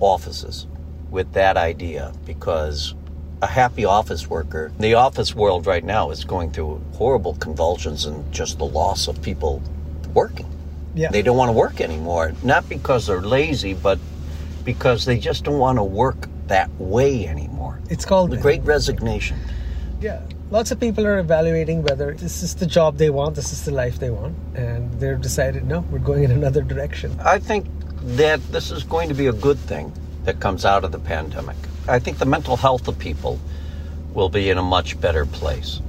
offices 0.00 0.66
with 1.10 1.32
that 1.32 1.56
idea 1.56 2.12
because 2.26 2.94
a 3.40 3.46
happy 3.46 3.84
office 3.84 4.28
worker, 4.28 4.72
the 4.78 4.94
office 4.94 5.34
world 5.34 5.66
right 5.66 5.84
now 5.84 6.10
is 6.10 6.24
going 6.24 6.50
through 6.50 6.80
horrible 6.94 7.34
convulsions 7.34 8.04
and 8.04 8.30
just 8.32 8.58
the 8.58 8.64
loss 8.64 9.06
of 9.06 9.20
people 9.22 9.62
working. 10.12 10.46
Yeah. 10.94 11.10
They 11.10 11.22
don't 11.22 11.36
want 11.36 11.48
to 11.48 11.52
work 11.52 11.80
anymore, 11.80 12.34
not 12.42 12.68
because 12.68 13.06
they're 13.06 13.20
lazy, 13.20 13.74
but 13.74 13.98
because 14.64 15.04
they 15.04 15.18
just 15.18 15.44
don't 15.44 15.58
want 15.58 15.78
to 15.78 15.84
work 15.84 16.28
that 16.46 16.70
way 16.78 17.26
anymore. 17.26 17.80
It's 17.90 18.04
called 18.04 18.30
The 18.30 18.36
great 18.36 18.62
resignation. 18.62 19.38
Yeah. 20.00 20.22
Lots 20.50 20.70
of 20.70 20.78
people 20.78 21.06
are 21.06 21.18
evaluating 21.18 21.82
whether 21.82 22.14
this 22.14 22.42
is 22.42 22.54
the 22.54 22.66
job 22.66 22.96
they 22.96 23.10
want, 23.10 23.34
this 23.34 23.52
is 23.52 23.64
the 23.64 23.72
life 23.72 23.98
they 23.98 24.10
want, 24.10 24.36
and 24.54 24.92
they've 25.00 25.20
decided 25.20 25.64
no, 25.64 25.80
we're 25.90 25.98
going 25.98 26.22
in 26.22 26.30
another 26.30 26.62
direction. 26.62 27.18
I 27.20 27.38
think 27.38 27.66
that 28.02 28.40
this 28.52 28.70
is 28.70 28.84
going 28.84 29.08
to 29.08 29.14
be 29.14 29.26
a 29.26 29.32
good 29.32 29.58
thing 29.58 29.92
that 30.24 30.40
comes 30.40 30.64
out 30.64 30.84
of 30.84 30.92
the 30.92 30.98
pandemic. 30.98 31.56
I 31.88 31.98
think 31.98 32.18
the 32.18 32.26
mental 32.26 32.56
health 32.56 32.86
of 32.88 32.98
people 32.98 33.40
will 34.12 34.28
be 34.28 34.50
in 34.50 34.58
a 34.58 34.62
much 34.62 35.00
better 35.00 35.26
place. 35.26 35.80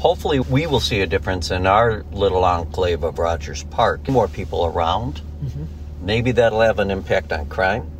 Hopefully, 0.00 0.40
we 0.40 0.66
will 0.66 0.80
see 0.80 1.02
a 1.02 1.06
difference 1.06 1.50
in 1.50 1.66
our 1.66 2.04
little 2.10 2.42
enclave 2.42 3.04
of 3.04 3.18
Rogers 3.18 3.64
Park. 3.64 4.08
More 4.08 4.28
people 4.28 4.64
around. 4.64 5.20
Mm-hmm. 5.44 5.64
Maybe 6.00 6.32
that'll 6.32 6.62
have 6.62 6.78
an 6.78 6.90
impact 6.90 7.30
on 7.34 7.46
crime. 7.50 7.90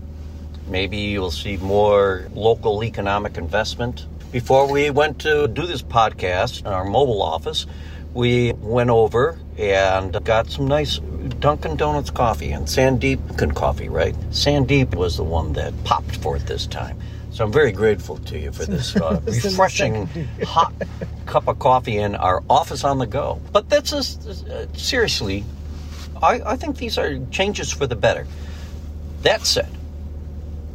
Maybe 0.67 0.97
you'll 0.97 1.31
see 1.31 1.59
more 1.59 2.27
local 2.33 2.83
economic 2.83 3.37
investment. 3.37 4.07
Before 4.33 4.67
we 4.67 4.89
went 4.89 5.19
to 5.21 5.47
do 5.47 5.67
this 5.67 5.83
podcast 5.83 6.61
in 6.61 6.69
our 6.69 6.87
mobile 6.87 7.21
office, 7.21 7.67
we 8.15 8.53
went 8.55 8.89
over 8.89 9.39
and 9.59 10.25
got 10.25 10.51
some 10.51 10.67
nice 10.67 11.01
Dunkin' 11.41 11.77
Donuts 11.77 12.09
coffee 12.09 12.53
and 12.53 12.67
Sandeep 12.67 13.55
coffee, 13.55 13.91
right? 13.91 14.15
Sandeep 14.31 14.95
was 14.95 15.19
the 15.19 15.25
one 15.25 15.53
that 15.53 15.75
popped 15.85 16.17
for 16.17 16.37
it 16.37 16.47
this 16.47 16.67
time. 16.67 16.99
So 17.33 17.45
I'm 17.45 17.53
very 17.53 17.73
grateful 17.73 18.19
to 18.19 18.39
you 18.39 18.51
for 18.51 18.67
this 18.67 18.97
uh, 18.97 19.21
refreshing 19.25 20.07
hot 20.45 20.73
cup 21.27 21.49
of 21.49 21.59
coffee 21.59 21.99
in 21.99 22.15
our 22.17 22.43
office 22.51 22.85
on 22.85 22.99
the 22.99 23.07
go. 23.07 23.41
But 23.53 23.69
that's 23.71 23.91
just, 23.91 24.27
uh, 24.27 24.73
seriously, 24.75 25.45
I, 26.23 26.41
I 26.45 26.57
think 26.57 26.77
these 26.77 26.99
are 26.99 27.19
changes 27.31 27.73
for 27.73 27.87
the 27.87 27.97
better. 27.97 28.27
That 29.23 29.47
said, 29.47 29.71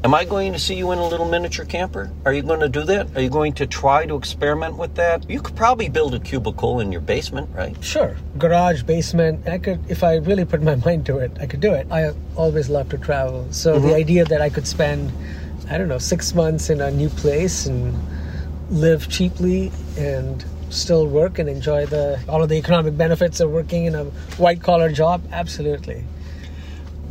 am 0.04 0.13
I 0.13 0.24
going 0.24 0.54
to 0.54 0.60
see 0.60 0.76
you 0.76 0.91
in 0.91 1.00
a 1.00 1.08
little 1.08 1.28
miniature 1.28 1.65
camper? 1.65 2.12
Are 2.26 2.34
you 2.34 2.41
going 2.41 2.60
to 2.62 2.70
do 2.70 2.84
that? 2.84 3.15
Are 3.18 3.22
you 3.22 3.30
going 3.30 3.54
to 3.54 3.68
try 3.68 4.06
to 4.06 4.15
experiment 4.15 4.78
with 4.78 4.96
that? 4.96 5.30
You 5.30 5.41
could 5.41 5.56
probably 5.56 5.89
build 5.89 6.13
a 6.13 6.20
cubicle 6.20 6.80
in 6.80 6.91
your 6.91 7.02
basement, 7.02 7.50
right? 7.54 7.76
Sure, 7.84 8.15
garage, 8.38 8.84
basement. 8.84 9.48
I 9.48 9.58
could, 9.58 9.80
if 9.89 10.04
I 10.04 10.18
really 10.18 10.46
put 10.46 10.62
my 10.62 10.76
mind 10.86 11.06
to 11.08 11.18
it, 11.18 11.32
I 11.41 11.48
could 11.48 11.60
do 11.60 11.74
it. 11.74 11.88
I 11.91 12.13
always 12.36 12.70
love 12.70 12.89
to 12.89 12.98
travel, 12.98 13.48
so 13.52 13.80
the 13.80 13.96
idea 13.96 14.26
that 14.26 14.41
I 14.41 14.50
could 14.50 14.68
spend, 14.68 15.12
I 15.69 15.78
don't 15.78 15.88
know, 15.88 15.97
six 15.97 16.34
months 16.34 16.69
in 16.69 16.82
a 16.82 16.91
new 16.91 17.10
place 17.10 17.65
and 17.65 17.95
live 18.69 19.10
cheaply 19.10 19.71
and 19.97 20.43
still 20.69 21.08
work 21.08 21.39
and 21.39 21.47
enjoy 21.47 21.86
the 21.86 22.19
all 22.28 22.41
of 22.43 22.49
the 22.49 22.56
economic 22.56 22.97
benefits 22.97 23.39
of 23.39 23.49
working 23.51 23.86
in 23.86 23.95
a 23.95 24.04
white 24.38 24.62
collar 24.62 24.91
job, 24.91 25.21
absolutely. 25.32 26.04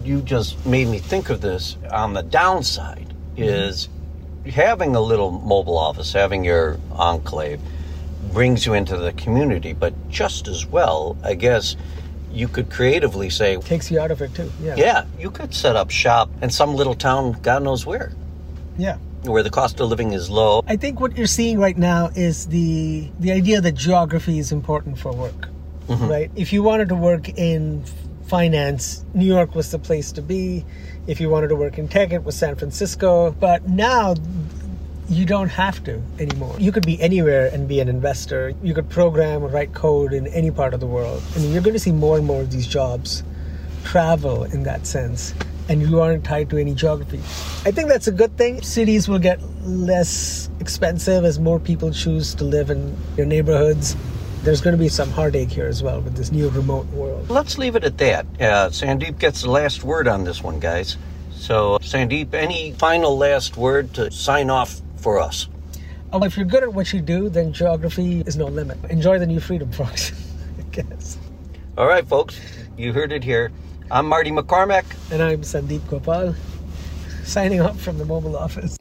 you 0.04 0.20
just 0.22 0.64
made 0.66 0.86
me 0.88 0.98
think 0.98 1.30
of 1.30 1.40
this 1.40 1.76
on 1.90 2.12
the 2.12 2.22
downside 2.22 3.14
is 3.36 3.88
having 4.46 4.94
a 4.94 5.00
little 5.00 5.30
mobile 5.30 5.78
office 5.78 6.12
having 6.12 6.44
your 6.44 6.78
enclave 6.92 7.58
brings 8.32 8.66
you 8.66 8.74
into 8.74 8.96
the 8.96 9.12
community 9.14 9.72
but 9.72 9.94
just 10.10 10.46
as 10.46 10.66
well 10.66 11.16
i 11.24 11.32
guess 11.34 11.76
you 12.30 12.46
could 12.48 12.68
creatively 12.70 13.30
say 13.30 13.56
Takes 13.56 13.90
you 13.90 13.98
out 13.98 14.10
of 14.10 14.20
it 14.20 14.34
too. 14.34 14.50
Yeah. 14.60 14.74
yeah 14.76 15.04
you 15.18 15.30
could 15.30 15.54
set 15.54 15.74
up 15.76 15.90
shop 15.90 16.28
in 16.42 16.50
some 16.50 16.74
little 16.74 16.94
town 16.94 17.32
god 17.42 17.62
knows 17.62 17.86
where 17.86 18.12
Yeah. 18.76 18.96
where 19.22 19.42
the 19.42 19.50
cost 19.50 19.80
of 19.80 19.88
living 19.88 20.12
is 20.12 20.28
low 20.28 20.62
I 20.66 20.76
think 20.76 21.00
what 21.00 21.16
you're 21.16 21.26
seeing 21.26 21.58
right 21.58 21.76
now 21.76 22.10
is 22.14 22.46
the 22.46 23.10
the 23.20 23.32
idea 23.32 23.60
that 23.60 23.72
geography 23.72 24.38
is 24.38 24.52
important 24.52 24.98
for 24.98 25.12
work, 25.12 25.48
mm-hmm. 25.88 26.08
right? 26.08 26.30
If 26.34 26.52
you 26.52 26.62
wanted 26.62 26.88
to 26.88 26.94
work 26.94 27.28
in 27.28 27.84
finance, 28.26 29.04
New 29.14 29.26
York 29.26 29.54
was 29.54 29.70
the 29.70 29.78
place 29.78 30.12
to 30.12 30.22
be. 30.22 30.64
If 31.06 31.20
you 31.20 31.28
wanted 31.28 31.48
to 31.48 31.56
work 31.56 31.78
in 31.78 31.88
tech, 31.88 32.12
it 32.12 32.24
was 32.24 32.36
San 32.36 32.56
Francisco. 32.56 33.32
But 33.32 33.68
now 33.68 34.14
you 35.08 35.26
don't 35.26 35.50
have 35.50 35.84
to 35.84 36.02
anymore. 36.18 36.56
You 36.58 36.72
could 36.72 36.86
be 36.86 37.00
anywhere 37.00 37.50
and 37.52 37.68
be 37.68 37.80
an 37.80 37.88
investor. 37.88 38.54
You 38.62 38.72
could 38.72 38.88
program 38.88 39.42
or 39.42 39.48
write 39.48 39.74
code 39.74 40.12
in 40.12 40.26
any 40.28 40.50
part 40.50 40.72
of 40.72 40.80
the 40.80 40.86
world. 40.86 41.22
I 41.36 41.40
mean, 41.40 41.52
you're 41.52 41.62
going 41.62 41.74
to 41.74 41.80
see 41.80 41.92
more 41.92 42.16
and 42.16 42.26
more 42.26 42.40
of 42.40 42.50
these 42.50 42.66
jobs 42.66 43.22
travel 43.84 44.44
in 44.44 44.62
that 44.62 44.86
sense 44.86 45.34
and 45.68 45.80
you 45.82 46.00
aren't 46.00 46.24
tied 46.24 46.50
to 46.50 46.58
any 46.58 46.74
geography. 46.74 47.18
I 47.68 47.70
think 47.70 47.88
that's 47.88 48.06
a 48.06 48.12
good 48.12 48.36
thing. 48.36 48.62
Cities 48.62 49.08
will 49.08 49.18
get 49.18 49.40
less 49.62 50.50
expensive 50.60 51.24
as 51.24 51.38
more 51.38 51.58
people 51.58 51.90
choose 51.92 52.34
to 52.36 52.44
live 52.44 52.70
in 52.70 52.96
your 53.16 53.26
neighborhoods. 53.26 53.96
There's 54.42 54.60
going 54.60 54.76
to 54.76 54.78
be 54.78 54.90
some 54.90 55.10
heartache 55.10 55.48
here 55.50 55.66
as 55.66 55.82
well 55.82 56.00
with 56.02 56.16
this 56.16 56.30
new 56.30 56.50
remote 56.50 56.86
world. 56.88 57.30
let's 57.30 57.56
leave 57.56 57.76
it 57.76 57.84
at 57.84 57.96
that 57.96 58.26
uh, 58.38 58.68
sandeep 58.68 59.18
gets 59.18 59.40
the 59.40 59.50
last 59.50 59.82
word 59.84 60.06
on 60.06 60.24
this 60.24 60.42
one 60.42 60.60
guys 60.60 60.98
so 61.32 61.78
sandeep 61.80 62.34
any 62.34 62.72
final 62.72 63.16
last 63.16 63.56
word 63.56 63.94
to 63.94 64.10
sign 64.10 64.50
off 64.50 64.82
for 64.96 65.18
us 65.18 65.48
Oh, 66.12 66.22
if 66.22 66.36
you're 66.36 66.46
good 66.46 66.62
at 66.62 66.72
what 66.72 66.92
you 66.92 67.00
do, 67.00 67.28
then 67.28 67.52
geography 67.52 68.20
is 68.20 68.36
no 68.36 68.44
limit. 68.46 68.78
Enjoy 68.88 69.18
the 69.18 69.26
new 69.26 69.40
freedom, 69.40 69.72
folks. 69.72 70.12
I 70.58 70.62
guess. 70.70 71.18
all 71.76 71.86
right 71.88 72.06
folks 72.06 72.38
you 72.76 72.92
heard 72.92 73.10
it 73.12 73.24
here 73.24 73.50
i'm 73.90 74.06
marty 74.06 74.30
mccormack 74.30 74.84
And 75.10 75.22
I'm 75.22 75.42
Sandeep 75.42 75.86
Gopal, 75.88 76.34
signing 77.24 77.60
off 77.60 77.80
from 77.80 77.98
the 77.98 78.04
mobile 78.04 78.36
office. 78.36 78.76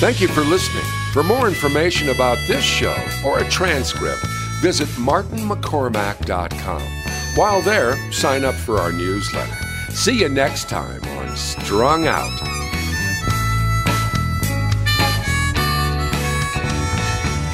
Thank 0.00 0.20
you 0.20 0.28
for 0.28 0.40
listening. 0.42 0.84
For 1.12 1.22
more 1.22 1.46
information 1.48 2.08
about 2.10 2.38
this 2.46 2.64
show 2.64 2.96
or 3.24 3.38
a 3.38 3.48
transcript, 3.50 4.24
visit 4.60 4.88
martinmccormack.com. 4.98 6.82
While 7.36 7.62
there, 7.62 7.96
sign 8.12 8.44
up 8.44 8.54
for 8.54 8.78
our 8.78 8.92
newsletter. 8.92 9.56
See 9.90 10.18
you 10.20 10.28
next 10.28 10.68
time 10.68 11.02
on 11.18 11.36
Strung 11.36 12.06
Out. 12.06 12.32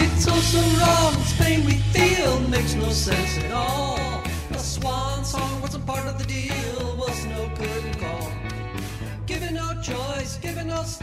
It's 0.01 0.27
all 0.29 0.37
so 0.41 0.61
wrong, 0.81 1.15
this 1.15 1.33
pain 1.39 1.65
we 1.65 1.75
feel 1.95 2.41
makes 2.49 2.75
no 2.75 2.89
sense 2.91 3.39
at 3.39 3.53
all. 3.53 4.23
A 4.51 4.59
swan 4.59 5.25
song 5.25 5.43
wasn't 5.43 5.60
part 5.93 6.07
of 6.07 6.19
the 6.19 6.25
deal, 6.25 6.97
was 6.97 7.25
no 7.27 7.41
curtain 7.57 7.95
call. 7.95 8.31
Given 9.27 9.55
no 9.55 9.69
choice, 9.83 10.37
given 10.37 10.69
no 10.69 10.83
step. 10.85 11.01